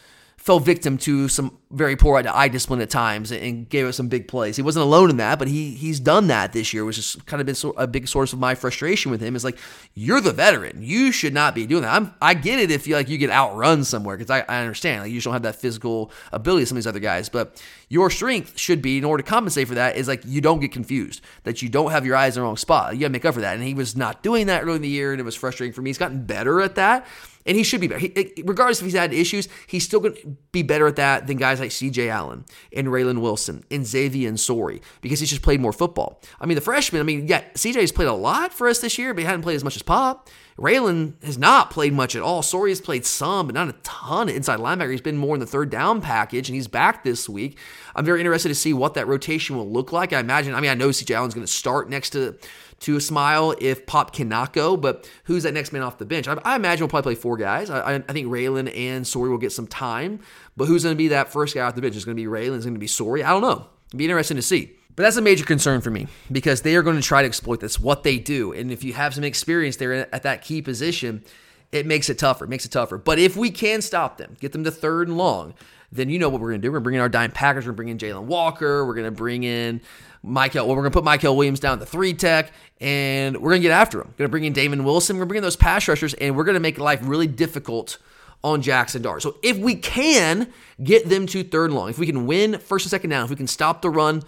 [0.43, 4.27] fell victim to some very poor eye discipline at times and gave us some big
[4.27, 4.57] plays.
[4.57, 7.39] He wasn't alone in that, but he he's done that this year, which has kind
[7.39, 9.37] of been a big source of my frustration with him.
[9.37, 9.57] Is like
[9.93, 11.93] you're the veteran, you should not be doing that.
[11.93, 15.03] I'm I get it if you like you get outrun somewhere because I, I understand
[15.03, 18.09] like you just don't have that physical ability some of these other guys, but your
[18.09, 21.21] strength should be in order to compensate for that is like you don't get confused,
[21.43, 22.93] that you don't have your eyes in the wrong spot.
[22.93, 24.81] You got to make up for that, and he was not doing that early in
[24.81, 25.89] the year, and it was frustrating for me.
[25.89, 27.07] He's gotten better at that
[27.45, 27.99] and he should be better.
[27.99, 31.37] He, regardless if he's had issues, he's still going to be better at that than
[31.37, 32.09] guys like C.J.
[32.09, 36.21] Allen and Raylen Wilson and Xavian Sorey because he's just played more football.
[36.39, 37.81] I mean, the freshman, I mean, yeah, C.J.
[37.81, 39.81] has played a lot for us this year, but he hadn't played as much as
[39.81, 40.29] Pop.
[40.57, 42.43] Raylen has not played much at all.
[42.43, 44.91] Sorey has played some, but not a ton inside linebacker.
[44.91, 47.57] He's been more in the third down package, and he's back this week.
[47.95, 50.13] I'm very interested to see what that rotation will look like.
[50.13, 51.15] I imagine, I mean, I know C.J.
[51.15, 52.37] Allen's going to start next to
[52.83, 54.77] to a Smael if Pop cannot go.
[54.77, 56.27] But who's that next man off the bench?
[56.27, 57.69] I, I imagine we'll probably play four guys.
[57.69, 60.19] I, I think Raylen and Sorey will get some time.
[60.55, 61.95] But who's going to be that first guy off the bench?
[61.95, 62.57] Is going to be Raylen?
[62.57, 63.23] Is going to be Sorey?
[63.23, 63.67] I don't know.
[63.89, 64.75] It'd be interesting to see.
[64.95, 67.59] But that's a major concern for me because they are going to try to exploit
[67.59, 68.53] this, what they do.
[68.53, 71.23] And if you have some experience there at that key position,
[71.71, 72.45] it makes it tougher.
[72.45, 72.99] It makes it tougher.
[72.99, 75.55] But if we can stop them, get them to third and long,
[75.93, 76.71] then you know what we're going to do.
[76.71, 77.65] We're bringing our dime packers.
[77.65, 78.85] We're bringing Jalen Walker.
[78.85, 79.81] We're going to bring in
[80.25, 80.55] Mykel.
[80.65, 83.67] Well, we're going to put Mykel Williams down the three tech, and we're going to
[83.67, 84.13] get after him.
[84.17, 85.17] Going to bring in Damon Wilson.
[85.17, 87.27] We're going to bring in those pass rushers, and we're going to make life really
[87.27, 87.97] difficult
[88.43, 89.21] on Jackson Dart.
[89.21, 90.51] So if we can
[90.83, 93.35] get them to third long, if we can win first and second down, if we
[93.35, 94.23] can stop the run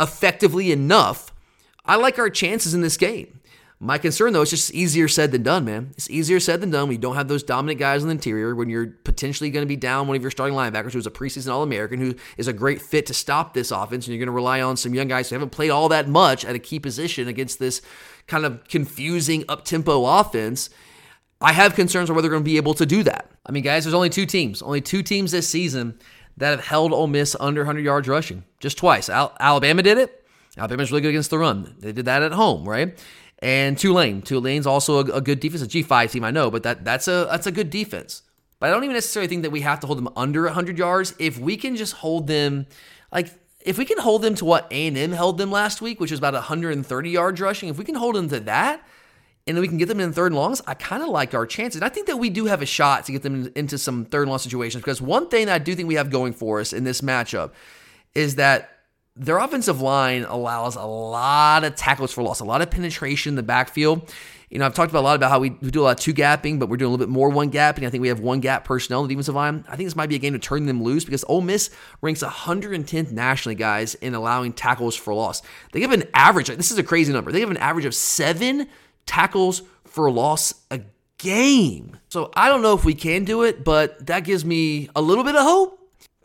[0.00, 1.32] effectively enough,
[1.84, 3.37] I like our chances in this game.
[3.80, 5.90] My concern, though, is just easier said than done, man.
[5.92, 8.68] It's easier said than done you don't have those dominant guys on the interior, when
[8.68, 11.62] you're potentially going to be down one of your starting linebackers who's a preseason All
[11.62, 14.60] American, who is a great fit to stop this offense, and you're going to rely
[14.60, 17.60] on some young guys who haven't played all that much at a key position against
[17.60, 17.80] this
[18.26, 20.70] kind of confusing up tempo offense.
[21.40, 23.30] I have concerns on whether they're going to be able to do that.
[23.46, 26.00] I mean, guys, there's only two teams, only two teams this season
[26.36, 29.08] that have held Ole Miss under 100 yards rushing, just twice.
[29.08, 30.24] Al- Alabama did it.
[30.56, 31.76] Alabama's really good against the run.
[31.78, 32.98] They did that at home, right?
[33.40, 34.22] And Tulane.
[34.22, 37.28] Tulane's also a, a good defense, a G5 team, I know, but that that's a
[37.30, 38.22] that's a good defense.
[38.58, 41.14] But I don't even necessarily think that we have to hold them under 100 yards.
[41.18, 42.66] If we can just hold them,
[43.12, 43.30] like
[43.60, 46.34] if we can hold them to what A&M held them last week, which was about
[46.34, 48.84] 130 yards rushing, if we can hold them to that,
[49.46, 51.46] and then we can get them in third and longs, I kind of like our
[51.46, 51.80] chances.
[51.80, 54.22] And I think that we do have a shot to get them into some third
[54.22, 56.72] and long situations because one thing that I do think we have going for us
[56.72, 57.52] in this matchup
[58.14, 58.77] is that
[59.18, 63.36] their offensive line allows a lot of tackles for loss, a lot of penetration in
[63.36, 64.12] the backfield.
[64.48, 66.00] You know, I've talked about a lot about how we, we do a lot of
[66.02, 67.86] two gapping, but we're doing a little bit more one gapping.
[67.86, 69.64] I think we have one gap personnel in the defensive line.
[69.68, 72.22] I think this might be a game to turn them loose because Ole Miss ranks
[72.22, 75.42] 110th nationally, guys, in allowing tackles for loss.
[75.72, 77.30] They have an average, this is a crazy number.
[77.30, 78.68] They have an average of seven
[79.04, 80.80] tackles for loss a
[81.18, 81.98] game.
[82.08, 85.24] So I don't know if we can do it, but that gives me a little
[85.24, 85.77] bit of hope.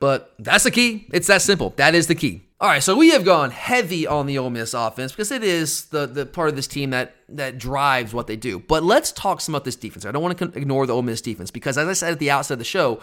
[0.04, 1.08] But that's the key.
[1.14, 1.70] It's that simple.
[1.78, 2.44] That is the key.
[2.60, 5.86] All right, so we have gone heavy on the Ole Miss offense because it is
[5.86, 8.60] the, the part of this team that that drives what they do.
[8.60, 10.06] But let's talk some about this defense.
[10.06, 12.32] I don't want to ignore the Ole Miss defense because, as I said at the
[12.32, 13.00] outset of the show,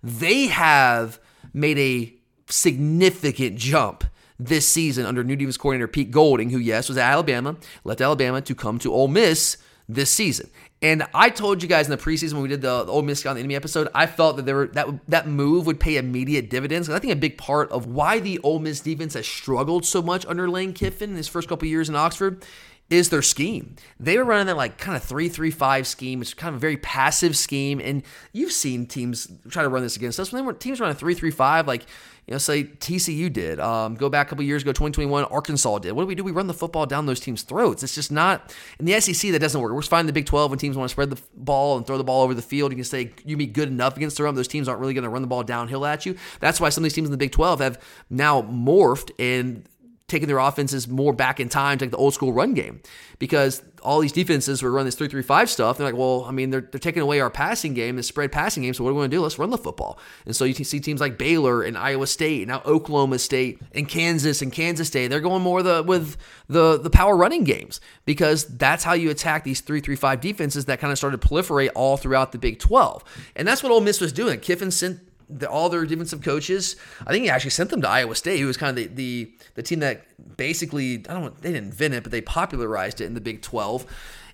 [0.00, 1.18] they have
[1.52, 2.14] made a
[2.48, 4.04] significant jump
[4.38, 8.40] this season under new defense coordinator Pete Golding, who yes was at Alabama, left Alabama
[8.42, 9.56] to come to Ole Miss
[9.88, 10.50] this season.
[10.82, 13.24] And I told you guys in the preseason when we did the, the Ole Miss
[13.24, 16.50] on the enemy episode, I felt that there were that that move would pay immediate
[16.50, 16.88] dividends.
[16.88, 20.02] And I think a big part of why the Ole Miss defense has struggled so
[20.02, 22.44] much under Lane Kiffin in his first couple years in Oxford
[22.90, 23.76] is their scheme.
[23.98, 27.36] They were running that like kind of 3-3-5 scheme, It's kind of a very passive
[27.36, 27.80] scheme.
[27.80, 30.32] And you've seen teams try to run this against us.
[30.32, 31.86] When they were teams running 3-3-5, like
[32.26, 33.60] you know, say TCU did.
[33.60, 35.92] Um, go back a couple years ago, 2021, Arkansas did.
[35.92, 36.24] What do we do?
[36.24, 37.82] We run the football down those teams' throats.
[37.82, 39.30] It's just not in the SEC.
[39.32, 39.72] That doesn't work.
[39.72, 41.98] We're fine in the Big 12 when teams want to spread the ball and throw
[41.98, 42.72] the ball over the field.
[42.72, 44.34] You can say you be good enough against the run.
[44.34, 46.16] Those teams aren't really going to run the ball downhill at you.
[46.40, 49.68] That's why some of these teams in the Big 12 have now morphed and
[50.06, 52.80] taking their offenses more back in time to like the old school run game
[53.18, 55.78] because all these defenses were running this 3-3-5 stuff.
[55.78, 58.62] They're like, well, I mean, they're, they're taking away our passing game, this spread passing
[58.62, 58.74] game.
[58.74, 59.22] So what do we want to do?
[59.22, 59.98] Let's run the football.
[60.26, 63.88] And so you see teams like Baylor and Iowa State, and now Oklahoma State and
[63.88, 65.08] Kansas and Kansas State.
[65.08, 66.16] They're going more the with
[66.48, 70.92] the the power running games because that's how you attack these 3-3-5 defenses that kind
[70.92, 73.04] of started to proliferate all throughout the Big 12.
[73.36, 74.40] And that's what Ole Miss was doing.
[74.40, 75.00] Kiffin sent
[75.38, 76.76] the, all their defensive coaches.
[77.06, 79.32] I think he actually sent them to Iowa State, who was kind of the, the
[79.54, 80.06] the team that
[80.36, 83.42] basically I don't know they didn't invent it, but they popularized it in the Big
[83.42, 83.86] Twelve.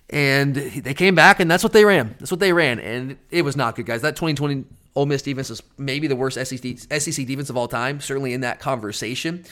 [0.09, 2.15] And they came back, and that's what they ran.
[2.19, 4.01] That's what they ran, and it was not good, guys.
[4.01, 8.01] That 2020 Ole Miss defense is maybe the worst SEC, SEC defense of all time,
[8.01, 9.45] certainly in that conversation.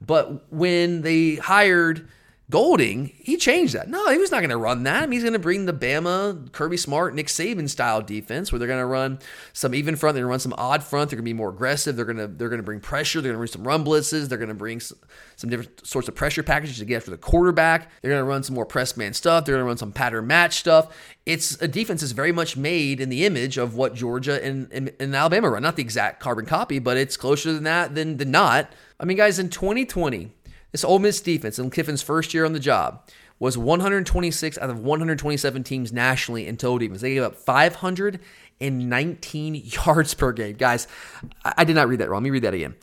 [0.00, 2.08] But when they hired
[2.48, 3.88] Golding, he changed that.
[3.88, 5.10] No, he was not going to run that.
[5.10, 8.78] He's going to bring the Bama, Kirby Smart, Nick Saban style defense where they're going
[8.78, 9.18] to run
[9.52, 11.48] some even front, they're going to run some odd front, they're going to be more
[11.48, 13.84] aggressive, they're going to they're going to bring pressure, they're going to bring some run
[13.84, 14.96] blitzes, they're going to bring some,
[15.34, 17.90] some different sorts of pressure packages to get after the quarterback.
[18.00, 20.28] They're going to run some more press man stuff, they're going to run some pattern
[20.28, 20.96] match stuff.
[21.26, 24.92] It's a defense is very much made in the image of what Georgia and, and,
[25.00, 25.64] and Alabama run.
[25.64, 28.70] Not the exact carbon copy, but it's closer than that than, than not.
[29.00, 30.30] I mean, guys, in 2020,
[30.72, 33.02] this Ole Miss defense in Kiffin's first year on the job
[33.38, 37.02] was 126 out of 127 teams nationally in total defense.
[37.02, 40.56] They gave up 519 yards per game.
[40.56, 40.88] Guys,
[41.44, 42.22] I did not read that wrong.
[42.22, 42.74] Let me read that again.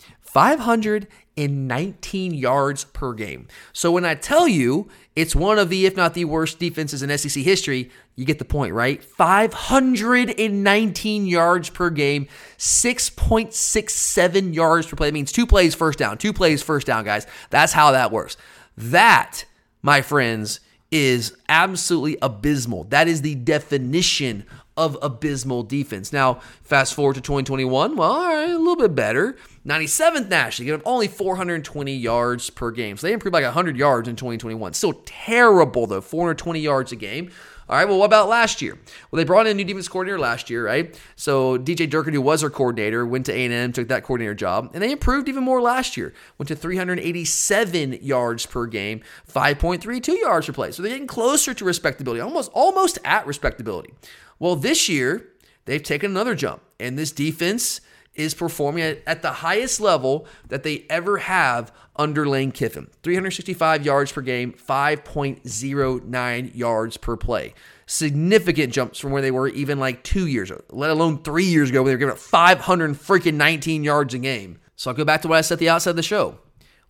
[1.36, 3.48] 519 yards per game.
[3.72, 7.18] So when I tell you it's one of the, if not the worst defenses in
[7.18, 9.04] SEC history, you get the point, right?
[9.04, 12.28] 519 yards per game,
[12.58, 15.08] 6.67 yards per play.
[15.08, 17.26] That means two plays first down, two plays first down, guys.
[17.50, 18.38] That's how that works.
[18.78, 19.46] That,
[19.82, 20.60] my friends,
[20.92, 22.84] is absolutely abysmal.
[22.86, 24.46] That is the definition
[24.78, 26.14] of abysmal defense.
[26.14, 29.38] Now, fast forward to 2021, well, all right, a little bit better.
[29.66, 32.98] 97th nationally, get up only 420 yards per game.
[32.98, 34.74] So they improved like 100 yards in 2021.
[34.74, 37.32] Still terrible, though, 420 yards a game.
[37.70, 38.78] All right, well, what about last year?
[39.10, 41.00] Well, they brought in a new defense coordinator last year, right?
[41.16, 44.84] So DJ Durkin, who was their coordinator, went to A&M, took that coordinator job, and
[44.84, 46.14] they improved even more last year.
[46.38, 49.02] Went to 387 yards per game,
[49.32, 50.72] 5.32 yards per play.
[50.72, 53.94] So they're getting closer to respectability, almost almost at respectability.
[54.40, 55.30] Well, this year,
[55.64, 57.80] they've taken another jump, and this defense
[58.16, 63.86] is performing at, at the highest level that they ever have under Lane Kiffin 365
[63.86, 67.54] yards per game, 5.09 yards per play.
[67.86, 71.70] Significant jumps from where they were even like two years ago, let alone three years
[71.70, 74.60] ago, when they were giving up 500 freaking 19 yards a game.
[74.76, 76.40] So I'll go back to what I said at the outset of the show.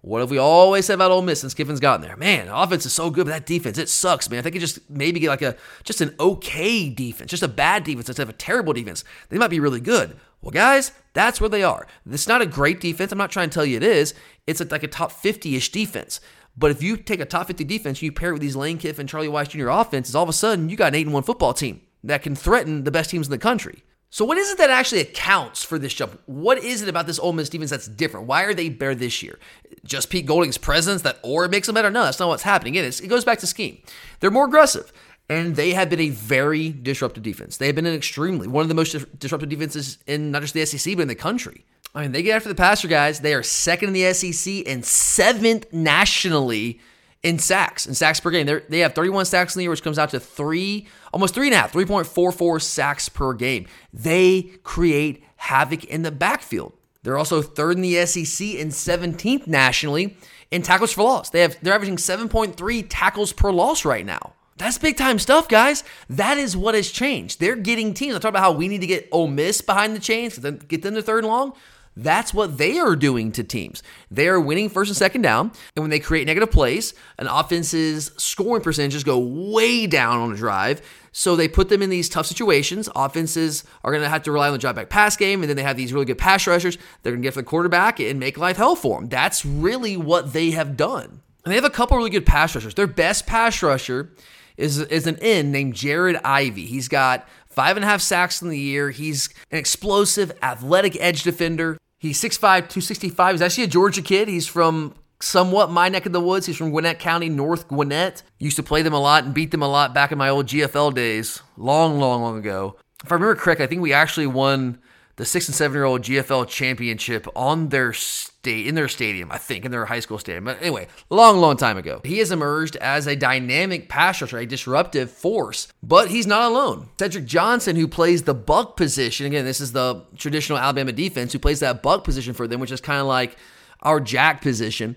[0.02, 2.18] What have we always said about Ole Miss since Kiffin's gotten there?
[2.18, 4.40] Man, offense is so good, but that defense, it sucks, man.
[4.40, 5.56] If they could just maybe get like a
[5.86, 9.50] just an okay defense, just a bad defense instead of a terrible defense, they might
[9.50, 10.18] be really good.
[10.44, 11.88] Well, guys, that's where they are.
[12.10, 13.14] It's not a great defense.
[13.14, 14.14] I'm not trying to tell you it is.
[14.46, 16.20] It's like a top 50-ish defense.
[16.58, 18.78] But if you take a top 50 defense, and you pair it with these Lane
[18.78, 19.70] Kiffin, Charlie Weis Jr.
[19.70, 22.84] offenses, all of a sudden you got an 8 1 football team that can threaten
[22.84, 23.84] the best teams in the country.
[24.10, 26.22] So, what is it that actually accounts for this jump?
[26.28, 28.28] What is it about this Ole Miss defense that's different?
[28.28, 29.40] Why are they better this year?
[29.84, 31.90] Just Pete Golding's presence that or it makes them better?
[31.90, 32.76] No, that's not what's happening.
[32.76, 33.82] It goes back to scheme.
[34.20, 34.94] They're more aggressive,
[35.30, 37.58] and they have been a very disruptive defense.
[37.58, 40.66] They have been an extremely one of the most disruptive defenses in not just the
[40.66, 41.66] SEC but in the country.
[41.96, 43.20] I mean, they get after the passer guys.
[43.20, 46.80] They are second in the SEC and seventh nationally
[47.22, 48.46] in sacks in sacks per game.
[48.46, 51.48] They're, they have 31 sacks in the year, which comes out to three, almost three
[51.48, 53.68] and a half, 3.44 sacks per game.
[53.94, 56.74] They create havoc in the backfield.
[57.04, 60.18] They're also third in the SEC and 17th nationally
[60.52, 61.30] in tackles for loss.
[61.30, 64.34] They have they're averaging 7.3 tackles per loss right now.
[64.58, 65.84] That's big time stuff, guys.
[66.10, 67.40] That is what has changed.
[67.40, 68.16] They're getting teams.
[68.16, 70.96] I talked about how we need to get Ole Miss behind the chains, get them
[70.96, 71.54] to third and long.
[71.96, 73.84] That's what they are doing to teams.
[74.10, 75.52] They are winning first and second down.
[75.76, 80.36] And when they create negative plays, an offense's scoring percentages go way down on a
[80.36, 80.82] drive.
[81.12, 82.90] So they put them in these tough situations.
[82.96, 85.56] Offenses are going to have to rely on the drop back pass game, and then
[85.56, 86.80] they have these really good pass rushers.
[87.04, 89.10] They're going to get for the quarterback and make life hell for them.
[89.10, 91.22] That's really what they have done.
[91.46, 92.74] And they have a couple really good pass rushers.
[92.74, 94.14] Their best pass rusher
[94.58, 96.66] is, is an end named Jared Ivey.
[96.66, 98.92] He's got five and a half sacks in the year.
[98.92, 101.78] He's an explosive, athletic edge defender.
[102.00, 103.36] He's 6'5, 265.
[103.36, 104.28] He's actually a Georgia kid.
[104.28, 106.46] He's from somewhat my neck of the woods.
[106.46, 108.24] He's from Gwinnett County, North Gwinnett.
[108.40, 110.48] Used to play them a lot and beat them a lot back in my old
[110.48, 112.76] GFL days, long, long, long ago.
[113.04, 114.80] If I remember correctly, I think we actually won
[115.16, 119.38] the six and seven year old GFL championship on their state in their stadium, I
[119.38, 120.46] think, in their high school stadium.
[120.46, 122.02] But anyway, long, long time ago.
[122.04, 126.90] He has emerged as a dynamic pass rusher, a disruptive force, but he's not alone.
[127.00, 131.40] Cedric Johnson, who plays the buck position, again, this is the traditional Alabama defense, who
[131.40, 133.38] plays that buck position for them, which is kind of like
[133.82, 134.96] our jack position.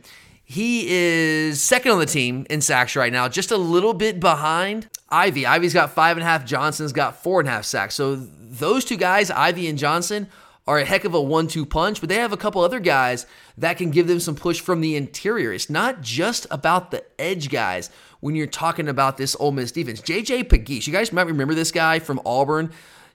[0.49, 4.89] He is second on the team in sacks right now, just a little bit behind
[5.09, 5.45] Ivey.
[5.45, 6.45] Ivey's got five and a half.
[6.45, 7.97] Johnson's got four and a half sacks.
[7.97, 10.29] So those two guys, Ivey and Johnson,
[10.65, 13.27] are a heck of a one two punch, but they have a couple other guys
[13.59, 15.53] that can give them some push from the interior.
[15.53, 17.91] It's not just about the edge guys
[18.21, 20.01] when you're talking about this Ole Miss defense.
[20.01, 22.71] JJ Pegues, you guys might remember this guy from Auburn.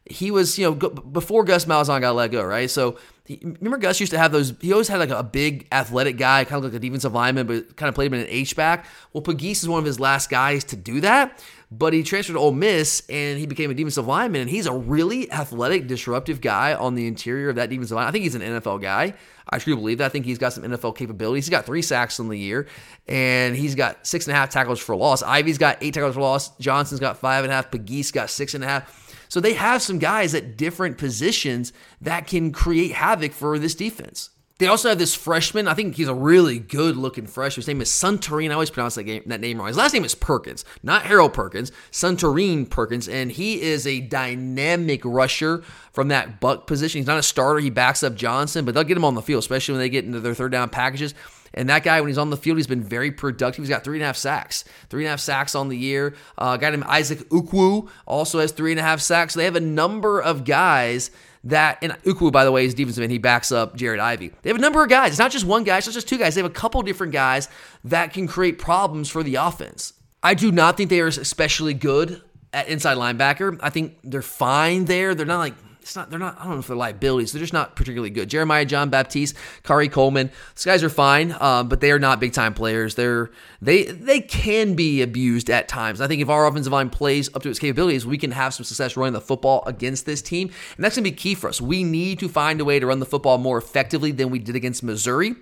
[0.05, 2.69] He was, you know, before Gus Malzahn got let go, right?
[2.69, 2.97] So
[3.29, 4.53] remember Gus used to have those.
[4.61, 7.75] He always had like a big athletic guy, kind of like a defensive lineman, but
[7.75, 8.85] kind of played him in an H back.
[9.13, 11.41] Well, Pegues is one of his last guys to do that.
[11.73, 14.41] But he transferred to Ole Miss and he became a defensive lineman.
[14.41, 18.07] And he's a really athletic, disruptive guy on the interior of that defensive line.
[18.07, 19.13] I think he's an NFL guy.
[19.49, 20.05] I truly believe that.
[20.05, 21.45] I think he's got some NFL capabilities.
[21.45, 22.67] He's got three sacks in the year,
[23.07, 25.23] and he's got six and a half tackles for loss.
[25.23, 26.55] Ivey's got eight tackles for loss.
[26.57, 27.71] Johnson's got five and a half.
[27.71, 29.00] Pegues got six and a half.
[29.31, 31.71] So they have some guys at different positions
[32.01, 34.31] that can create havoc for this defense.
[34.57, 35.69] They also have this freshman.
[35.69, 37.61] I think he's a really good looking freshman.
[37.61, 38.49] His name is Suntarine.
[38.49, 39.69] I always pronounce that, game, that name wrong.
[39.69, 43.07] His last name is Perkins, not Harold Perkins, Suntarine Perkins.
[43.07, 45.63] And he is a dynamic rusher
[45.93, 46.99] from that buck position.
[46.99, 47.61] He's not a starter.
[47.61, 50.03] He backs up Johnson, but they'll get him on the field, especially when they get
[50.03, 51.13] into their third down packages.
[51.53, 53.63] And that guy, when he's on the field, he's been very productive.
[53.63, 56.15] He's got three and a half sacks, three and a half sacks on the year.
[56.37, 59.33] Uh, a guy named Isaac Ukwu also has three and a half sacks.
[59.33, 61.11] So they have a number of guys
[61.43, 63.11] that, and Ukwu, by the way, is defensive end.
[63.11, 64.31] He backs up Jared Ivey.
[64.41, 65.11] They have a number of guys.
[65.11, 66.35] It's not just one guy, it's not just two guys.
[66.35, 67.49] They have a couple different guys
[67.83, 69.93] that can create problems for the offense.
[70.23, 72.21] I do not think they are especially good
[72.53, 73.59] at inside linebacker.
[73.61, 75.15] I think they're fine there.
[75.15, 75.55] They're not like
[75.91, 77.33] it's not they're not I don't know if they're liabilities.
[77.33, 78.29] They're just not particularly good.
[78.29, 82.31] Jeremiah John Baptiste, Khari Coleman, these guys are fine, um, but they are not big
[82.31, 82.95] time players.
[82.95, 83.29] They're
[83.61, 85.99] they they can be abused at times.
[85.99, 88.63] I think if our offensive line plays up to its capabilities, we can have some
[88.63, 91.59] success running the football against this team, and that's gonna be key for us.
[91.59, 94.55] We need to find a way to run the football more effectively than we did
[94.55, 95.35] against Missouri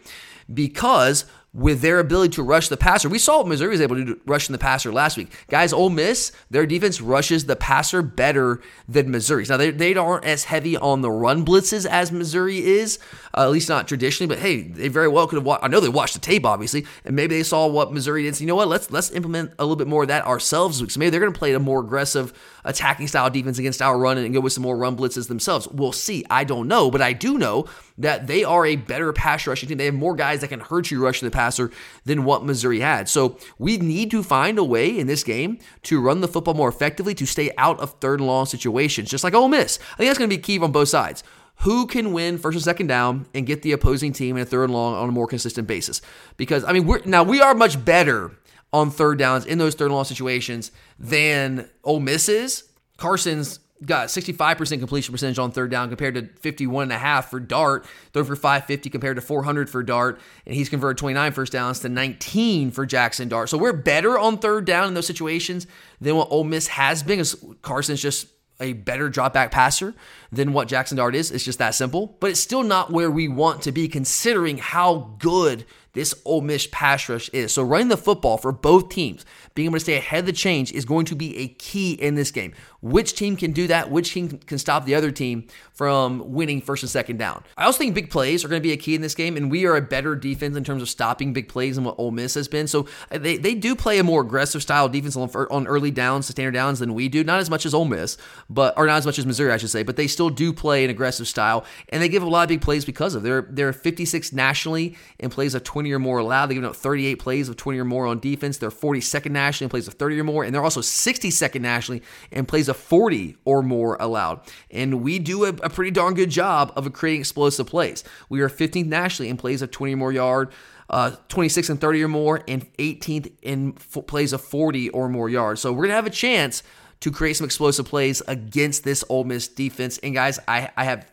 [0.52, 3.10] because with their ability to rush the passer.
[3.10, 5.32] We saw what Missouri was able to do rushing the passer last week.
[5.47, 9.50] Guys, Ole Miss, their defense rushes the passer better than Missouri's.
[9.50, 13.00] Now, they, they aren't as heavy on the run blitzes as Missouri is,
[13.36, 15.64] uh, at least not traditionally, but hey, they very well could have watched.
[15.64, 18.36] I know they watched the tape, obviously, and maybe they saw what Missouri did.
[18.36, 18.68] So, you know what?
[18.68, 20.78] Let's let's implement a little bit more of that ourselves.
[20.78, 22.32] So maybe they're going to play a more aggressive
[22.64, 25.68] attacking style defense against our run and go with some more run blitzes themselves.
[25.70, 26.26] We'll see.
[26.30, 27.66] I don't know, but I do know
[28.00, 29.78] that they are a better pass rushing team.
[29.78, 31.70] They have more guys that can hurt you rushing the passer
[32.06, 33.08] than what Missouri had.
[33.08, 36.70] So we need to find a way in this game to run the football more
[36.70, 39.78] effectively to stay out of third and long situations, just like Ole Miss.
[39.93, 41.24] I think that's going to be key on both sides
[41.60, 44.66] who can win first and second down and get the opposing team in a third
[44.66, 46.02] and long on a more consistent basis.
[46.38, 48.32] Because I mean, we're now we are much better
[48.72, 52.64] on third downs in those third and long situations than Ole Miss is.
[52.97, 58.36] Carson's got 65% completion percentage on third down compared to 51.5 for Dart, throw for
[58.36, 62.86] 550 compared to 400 for Dart, and he's converted 29 first downs to 19 for
[62.86, 63.49] Jackson Dart.
[63.49, 65.67] So we're better on third down in those situations
[66.01, 67.23] than what Ole Miss has been.
[67.61, 68.27] Carson's just
[68.59, 69.93] a better drop back passer
[70.32, 71.32] than what Jackson Dart is.
[71.32, 72.17] It's just that simple.
[72.19, 76.67] But it's still not where we want to be considering how good this Ole Miss
[76.71, 77.53] pass rush is.
[77.53, 79.25] So running the football for both teams,
[79.55, 82.15] being able to stay ahead of the change is going to be a key in
[82.15, 82.53] this game.
[82.82, 83.91] Which team can do that?
[83.91, 87.43] Which team can stop the other team from winning first and second down?
[87.57, 89.51] I also think big plays are going to be a key in this game, and
[89.51, 92.36] we are a better defense in terms of stopping big plays than what Ole Miss
[92.36, 92.67] has been.
[92.67, 96.27] So uh, they, they do play a more aggressive style defense on, on early downs,
[96.27, 97.21] standard downs than we do.
[97.23, 98.17] Not as much as Ole Miss,
[98.49, 100.86] but or not as much as Missouri, I should say, but they still do play
[100.86, 103.73] an aggressive style, and they give a lot of big plays because of they're they're
[103.73, 106.45] 56 nationally in plays of 20 or more allowed.
[106.45, 108.57] They give up 38 plays of 20 or more on defense.
[108.57, 112.01] They're 42nd nationally in plays of 30 or more, and they're also 62nd nationally
[112.32, 114.41] in plays of 40 or more allowed.
[114.72, 118.03] And we do a, a pretty darn good job of creating explosive plays.
[118.30, 120.51] We are 15th nationally in plays of 20 or more yard.
[120.89, 125.30] Uh, 26 and 30 or more, and 18th in f- plays of 40 or more
[125.30, 125.61] yards.
[125.61, 126.63] So we're gonna have a chance
[127.01, 129.99] to create some explosive plays against this Ole Miss defense.
[129.99, 131.05] And guys, I, I have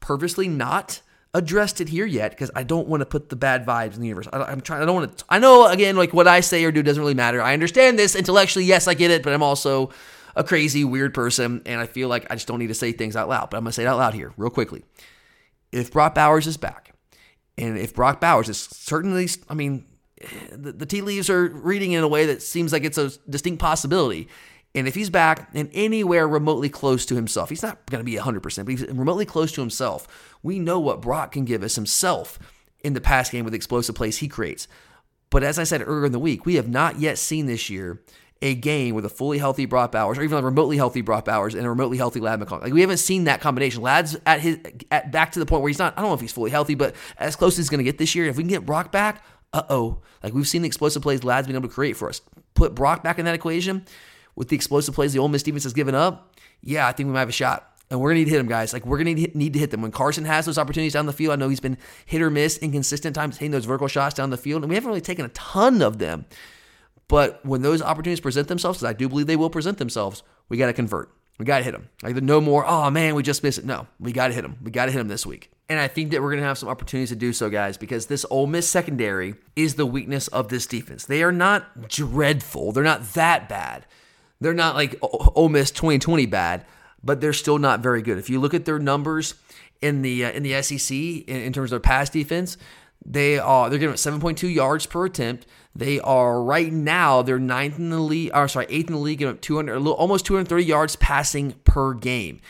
[0.00, 1.00] purposely not
[1.34, 4.08] addressed it here yet because I don't want to put the bad vibes in the
[4.08, 4.28] universe.
[4.32, 4.82] I, am trying.
[4.82, 5.24] I don't want to.
[5.28, 7.42] I know again, like what I say or do doesn't really matter.
[7.42, 8.64] I understand this intellectually.
[8.64, 9.90] Yes, I get it, but I'm also
[10.36, 13.16] a crazy, weird person, and I feel like I just don't need to say things
[13.16, 13.50] out loud.
[13.50, 14.84] But I'm gonna say it out loud here, real quickly.
[15.72, 16.92] If Brock Bowers is back,
[17.58, 19.86] and if Brock Bowers is certainly, I mean,
[20.52, 23.60] the, the tea leaves are reading in a way that seems like it's a distinct
[23.60, 24.28] possibility.
[24.74, 28.16] And if he's back and anywhere remotely close to himself, he's not going to be
[28.16, 30.36] 100%, but he's remotely close to himself.
[30.42, 32.38] We know what Brock can give us himself
[32.84, 34.68] in the pass game with the explosive plays he creates.
[35.30, 38.02] But as I said earlier in the week, we have not yet seen this year
[38.42, 41.54] a game with a fully healthy Brock Bowers or even a remotely healthy Brock Bowers
[41.54, 42.62] and a remotely healthy Ladd McConkey.
[42.62, 43.82] Like we haven't seen that combination.
[43.82, 44.58] Ladd's at his
[44.90, 45.94] at back to the point where he's not.
[45.96, 47.98] I don't know if he's fully healthy, but as close as he's going to get
[47.98, 48.26] this year.
[48.26, 50.00] If we can get Brock back, uh oh.
[50.22, 52.20] Like we've seen the explosive plays Ladd's been able to create for us.
[52.54, 53.86] Put Brock back in that equation
[54.36, 57.12] with the explosive plays the Ole Miss defense has given up, yeah, I think we
[57.14, 57.72] might have a shot.
[57.90, 58.72] And we're gonna need to hit them, guys.
[58.72, 59.80] Like we're gonna need to hit them.
[59.80, 62.58] When Carson has those opportunities down the field, I know he's been hit or miss,
[62.58, 65.28] inconsistent times hitting those vertical shots down the field, and we haven't really taken a
[65.28, 66.26] ton of them.
[67.08, 70.56] But when those opportunities present themselves, because I do believe they will present themselves, we
[70.56, 71.10] got to convert.
[71.38, 71.88] We got to hit them.
[72.02, 72.64] Like no more.
[72.66, 73.64] Oh man, we just missed it.
[73.64, 74.56] No, we got to hit them.
[74.62, 75.50] We got to hit them this week.
[75.68, 78.06] And I think that we're going to have some opportunities to do so, guys, because
[78.06, 81.04] this Ole Miss secondary is the weakness of this defense.
[81.04, 82.72] They are not dreadful.
[82.72, 83.84] They're not that bad.
[84.40, 86.64] They're not like Ole Miss 2020 bad,
[87.02, 88.18] but they're still not very good.
[88.18, 89.34] If you look at their numbers
[89.82, 92.56] in the uh, in the SEC in, in, terms of their pass defense,
[93.08, 95.46] they are they're giving up 7.2 yards per attempt.
[95.74, 98.32] They are right now they're ninth in the league.
[98.34, 101.94] Or sorry, eighth in the league, giving up 200, little, almost 230 yards passing per
[101.94, 102.40] game.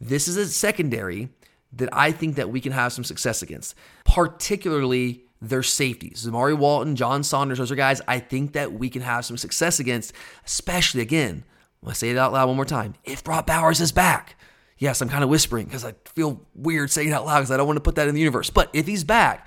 [0.00, 1.28] This is a secondary
[1.72, 6.26] that I think that we can have some success against, particularly their safeties.
[6.26, 9.78] Zamari Walton, John Saunders, those are guys I think that we can have some success
[9.78, 10.14] against,
[10.46, 11.44] especially again,
[11.84, 12.94] to say it out loud one more time.
[13.04, 14.36] If Brock Bowers is back,
[14.78, 17.58] yes, I'm kind of whispering because I feel weird saying it out loud because I
[17.58, 18.48] don't want to put that in the universe.
[18.48, 19.46] But if he's back,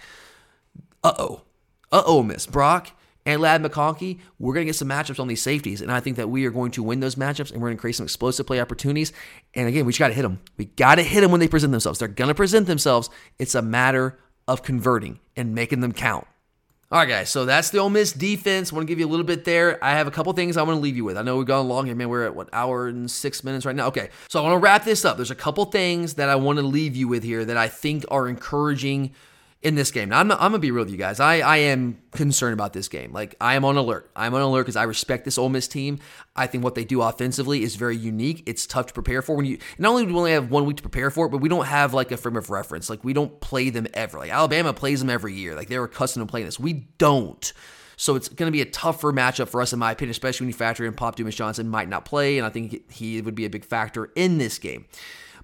[1.03, 1.41] uh oh,
[1.91, 2.91] uh oh, Miss Brock
[3.25, 5.81] and Ladd McConkey, we're going to get some matchups on these safeties.
[5.81, 7.81] And I think that we are going to win those matchups and we're going to
[7.81, 9.13] create some explosive play opportunities.
[9.53, 10.39] And again, we just got to hit them.
[10.57, 11.99] We got to hit them when they present themselves.
[11.99, 13.09] They're going to present themselves.
[13.37, 16.25] It's a matter of converting and making them count.
[16.91, 17.29] All right, guys.
[17.29, 18.71] So that's the Ole Miss defense.
[18.71, 19.83] I want to give you a little bit there.
[19.83, 21.17] I have a couple things I want to leave you with.
[21.17, 22.09] I know we've gone long here, man.
[22.09, 23.87] We're at what hour and six minutes right now.
[23.89, 25.15] Okay, so I want to wrap this up.
[25.15, 28.05] There's a couple things that I want to leave you with here that I think
[28.09, 29.11] are encouraging
[29.61, 30.09] in this game.
[30.09, 31.19] Now, I'm, I'm going to be real with you guys.
[31.19, 33.11] I, I am concerned about this game.
[33.11, 34.09] Like, I am on alert.
[34.15, 35.99] I'm on alert because I respect this Ole Miss team.
[36.35, 38.43] I think what they do offensively is very unique.
[38.45, 39.35] It's tough to prepare for.
[39.35, 41.39] When you Not only do we only have one week to prepare for it, but
[41.39, 42.89] we don't have, like, a frame of reference.
[42.89, 44.17] Like, we don't play them ever.
[44.17, 45.55] Like, Alabama plays them every year.
[45.55, 46.59] Like, they're accustomed to playing this.
[46.59, 47.51] We don't.
[47.97, 50.51] So it's going to be a tougher matchup for us, in my opinion, especially when
[50.51, 53.43] you factor in Pop Dumas Johnson might not play, and I think he would be
[53.43, 54.85] a big factor in this game.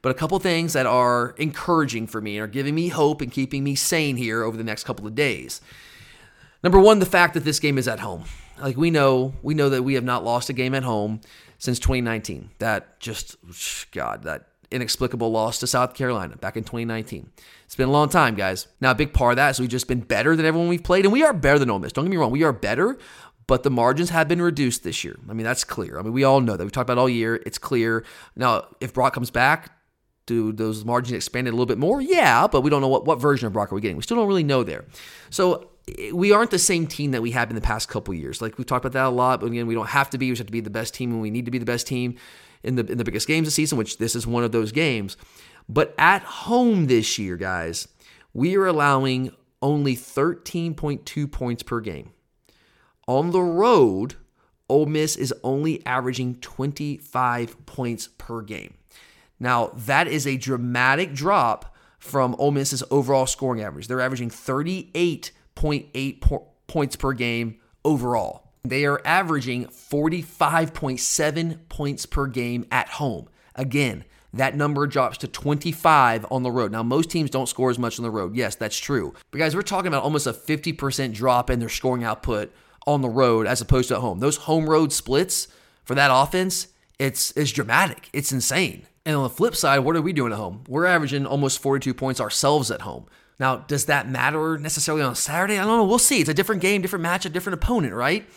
[0.06, 3.32] But a couple things that are encouraging for me and are giving me hope and
[3.32, 5.62] keeping me sane here over the next couple of days.
[6.62, 8.26] Number one, the fact that this game is at home.
[8.62, 11.22] Like we know, we know that we have not lost a game at home
[11.58, 12.52] since 2019.
[12.60, 13.38] That just,
[13.90, 17.32] God, that inexplicable loss to South Carolina back in 2019.
[17.64, 18.68] It's been a long time, guys.
[18.80, 21.06] Now, a big part of that is we've just been better than everyone we've played,
[21.06, 21.94] and we are better than Ole Miss.
[21.94, 22.96] Don't get me wrong, we are better,
[23.48, 25.18] but the margins have been reduced this year.
[25.28, 25.98] I mean, that's clear.
[25.98, 26.64] I mean, we all know that.
[26.64, 27.42] We've talked about all year.
[27.44, 28.06] It's clear.
[28.36, 29.72] Now, if Brock comes back,
[30.26, 32.02] do those margins expand a little bit more?
[32.02, 33.98] Yeah, but we don't know what, what version of Brock are we getting.
[33.98, 34.86] We still don't really know there.
[35.30, 38.42] So eh, we aren't the same team that we have in the past couple years.
[38.42, 40.28] Like we've talked about that a lot, but again, we don't have to be.
[40.28, 41.88] We just have to be the best team when we need to be the best
[41.88, 42.16] team
[42.64, 44.72] in the in the biggest games of the season, which this is one of those
[44.72, 45.18] games.
[45.68, 47.88] But at home this year, guys,
[48.34, 49.32] we are allowing
[49.62, 52.12] only 13.2 points per game.
[53.08, 54.16] On the road,
[54.70, 58.76] Ole Miss is only averaging 25 points per game.
[59.40, 63.88] Now, that is a dramatic drop from Ole Miss's overall scoring average.
[63.88, 68.52] They're averaging 38.8 po- points per game overall.
[68.64, 73.28] They are averaging 45.7 points per game at home.
[73.56, 76.72] Again, that number drops to 25 on the road.
[76.72, 78.36] Now, most teams don't score as much on the road.
[78.36, 79.14] Yes, that's true.
[79.32, 82.52] But guys, we're talking about almost a 50% drop in their scoring output
[82.86, 84.20] on the road as opposed to at home.
[84.20, 85.48] Those home road splits
[85.84, 86.68] for that offense,
[87.00, 88.10] it's it's dramatic.
[88.14, 88.88] It's insane.
[89.06, 90.64] And on the flip side, what are we doing at home?
[90.68, 93.06] We're averaging almost 42 points ourselves at home.
[93.40, 95.60] Now, does that matter necessarily on Saturday?
[95.60, 95.86] I don't know.
[95.86, 96.22] We'll see.
[96.22, 98.28] It's a different game, different match, a different opponent, right?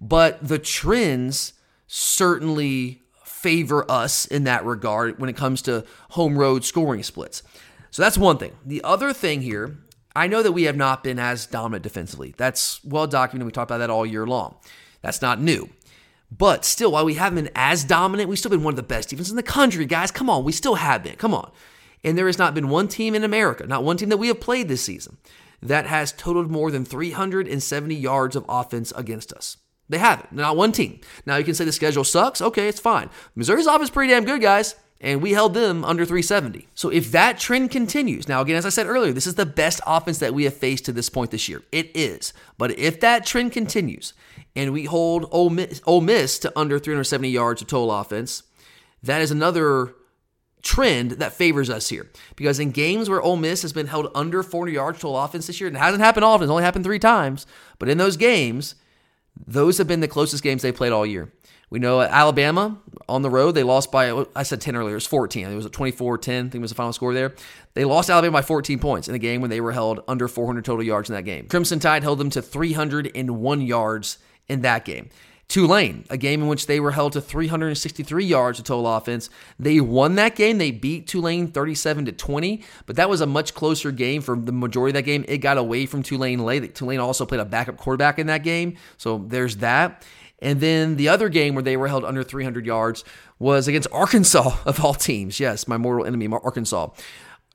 [0.00, 1.52] But the trends
[1.86, 7.42] certainly favor us in that regard when it comes to home road scoring splits.
[7.90, 8.52] So that's one thing.
[8.64, 9.78] The other thing here,
[10.16, 12.34] I know that we have not been as dominant defensively.
[12.36, 13.46] That's well documented.
[13.46, 14.56] We talked about that all year long.
[15.02, 15.68] That's not new.
[16.30, 19.10] But still, while we haven't been as dominant, we've still been one of the best
[19.10, 20.10] defenses in the country, guys.
[20.10, 21.16] Come on, we still have been.
[21.16, 21.50] Come on.
[22.02, 24.40] And there has not been one team in America, not one team that we have
[24.40, 25.18] played this season,
[25.62, 29.56] that has totaled more than 370 yards of offense against us.
[29.88, 30.32] They haven't.
[30.32, 31.00] Not one team.
[31.26, 32.42] Now you can say the schedule sucks.
[32.42, 33.08] Okay, it's fine.
[33.34, 34.74] Missouri's offense pretty damn good, guys.
[35.00, 36.68] And we held them under 370.
[36.74, 39.80] So if that trend continues, now again, as I said earlier, this is the best
[39.86, 41.62] offense that we have faced to this point this year.
[41.70, 42.32] It is.
[42.56, 44.14] But if that trend continues
[44.54, 48.42] and we hold Ole Miss, Ole Miss to under 370 yards of total offense,
[49.02, 49.94] that is another
[50.62, 52.10] trend that favors us here.
[52.34, 55.60] Because in games where Ole Miss has been held under 400 yards total offense this
[55.60, 57.46] year, and it hasn't happened often, it's only happened three times,
[57.78, 58.74] but in those games,
[59.46, 61.30] those have been the closest games they played all year.
[61.68, 62.78] We know Alabama
[63.08, 65.46] on the road, they lost by, I said 10 earlier, it was 14.
[65.46, 67.34] It was a 24 10, I think was the final score there.
[67.74, 70.64] They lost Alabama by 14 points in a game when they were held under 400
[70.64, 71.46] total yards in that game.
[71.48, 74.18] Crimson Tide held them to 301 yards
[74.48, 75.10] in that game.
[75.48, 79.30] Tulane, a game in which they were held to 363 yards of total offense.
[79.60, 80.58] They won that game.
[80.58, 84.50] They beat Tulane 37 to 20, but that was a much closer game for the
[84.50, 85.24] majority of that game.
[85.28, 86.74] It got away from Tulane late.
[86.74, 90.04] Tulane also played a backup quarterback in that game, so there's that.
[90.40, 93.04] And then the other game where they were held under 300 yards
[93.38, 95.40] was against Arkansas of all teams.
[95.40, 96.90] Yes, my mortal enemy, Arkansas.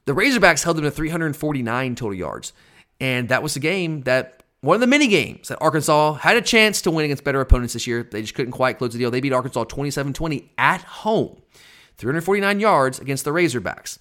[0.06, 2.54] The Razorbacks held them to 349 total yards.
[3.00, 6.42] And that was the game that one of the many games that Arkansas had a
[6.42, 8.04] chance to win against better opponents this year.
[8.04, 9.12] They just couldn't quite close the deal.
[9.12, 11.42] They beat Arkansas 27 20 at home,
[11.98, 13.98] 349 yards against the Razorbacks.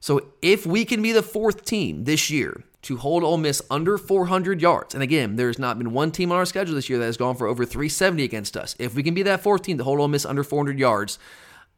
[0.00, 3.98] So if we can be the fourth team this year to hold Ole Miss under
[3.98, 7.06] 400 yards, and again, there's not been one team on our schedule this year that
[7.06, 8.76] has gone for over 370 against us.
[8.78, 11.18] If we can be that fourth team to hold Ole Miss under 400 yards,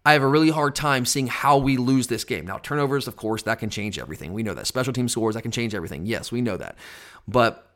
[0.05, 2.47] I have a really hard time seeing how we lose this game.
[2.47, 4.32] Now, turnovers, of course, that can change everything.
[4.32, 4.66] We know that.
[4.66, 6.06] Special team scores, that can change everything.
[6.06, 6.76] Yes, we know that.
[7.28, 7.66] But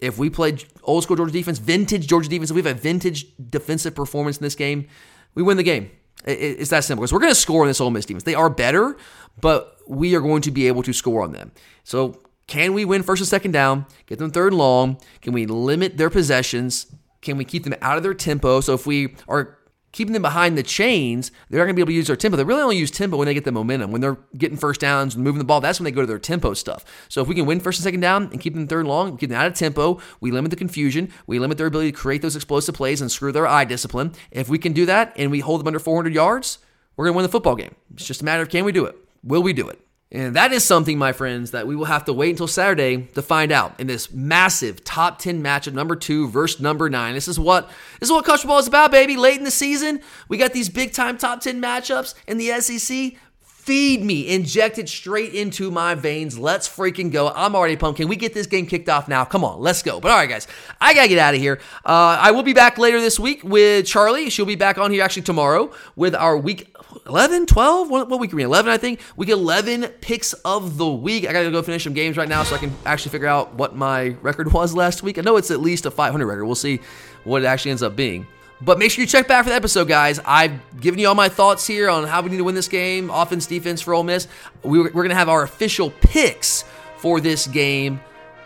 [0.00, 3.26] if we play old school Georgia defense, vintage Georgia defense, if we have a vintage
[3.50, 4.88] defensive performance in this game,
[5.34, 5.90] we win the game.
[6.24, 7.02] It's that simple.
[7.02, 8.24] Because we're going to score on this Ole Miss defense.
[8.24, 8.96] They are better,
[9.40, 11.52] but we are going to be able to score on them.
[11.84, 13.86] So, can we win first and second down?
[14.06, 15.00] Get them third and long?
[15.22, 16.86] Can we limit their possessions?
[17.22, 18.60] Can we keep them out of their tempo?
[18.60, 19.56] So, if we are
[19.92, 22.36] keeping them behind the chains, they're not going to be able to use their tempo.
[22.36, 23.90] They really only use tempo when they get the momentum.
[23.90, 26.18] When they're getting first downs and moving the ball, that's when they go to their
[26.18, 26.84] tempo stuff.
[27.08, 29.28] So if we can win first and second down and keep them third long, get
[29.28, 32.36] them out of tempo, we limit the confusion, we limit their ability to create those
[32.36, 34.12] explosive plays and screw their eye discipline.
[34.30, 36.58] If we can do that and we hold them under 400 yards,
[36.96, 37.74] we're going to win the football game.
[37.94, 38.96] It's just a matter of can we do it?
[39.22, 39.80] Will we do it?
[40.12, 43.22] And that is something, my friends, that we will have to wait until Saturday to
[43.22, 47.14] find out in this massive top 10 matchup, number two versus number nine.
[47.14, 47.68] This is what
[48.00, 49.16] this is what college football is about, baby.
[49.16, 53.12] Late in the season, we got these big time top 10 matchups in the SEC.
[53.40, 56.36] Feed me, inject it straight into my veins.
[56.36, 57.28] Let's freaking go.
[57.28, 57.98] I'm already pumped.
[57.98, 59.24] Can we get this game kicked off now?
[59.24, 60.00] Come on, let's go.
[60.00, 60.48] But all right, guys,
[60.80, 61.60] I gotta get out of here.
[61.84, 64.28] Uh, I will be back later this week with Charlie.
[64.28, 66.74] She'll be back on here actually tomorrow with our week
[67.06, 67.90] 11, 12?
[67.90, 68.46] What, what week are we in?
[68.46, 69.00] 11, I think.
[69.16, 71.26] Week 11 picks of the week.
[71.26, 73.76] I gotta go finish some games right now so I can actually figure out what
[73.76, 75.18] my record was last week.
[75.18, 76.44] I know it's at least a 500 record.
[76.44, 76.80] We'll see
[77.24, 78.26] what it actually ends up being.
[78.62, 80.20] But make sure you check back for the episode, guys.
[80.24, 83.08] I've given you all my thoughts here on how we need to win this game,
[83.08, 84.28] offense, defense for Ole Miss.
[84.62, 86.64] We, we're going to have our official picks
[86.98, 88.00] for this game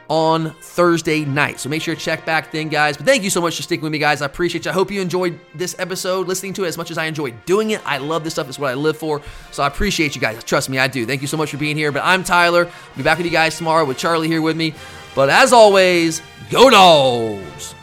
[0.08, 1.60] on Thursday night.
[1.60, 2.96] So make sure to check back then, guys.
[2.96, 4.22] But thank you so much for sticking with me, guys.
[4.22, 4.70] I appreciate you.
[4.70, 7.70] I hope you enjoyed this episode, listening to it as much as I enjoyed doing
[7.70, 7.80] it.
[7.86, 8.48] I love this stuff.
[8.48, 9.22] It's what I live for.
[9.50, 10.42] So I appreciate you guys.
[10.44, 11.06] Trust me, I do.
[11.06, 11.92] Thank you so much for being here.
[11.92, 12.66] But I'm Tyler.
[12.66, 14.74] I'll be back with you guys tomorrow with Charlie here with me.
[15.14, 17.74] But as always, go dogs!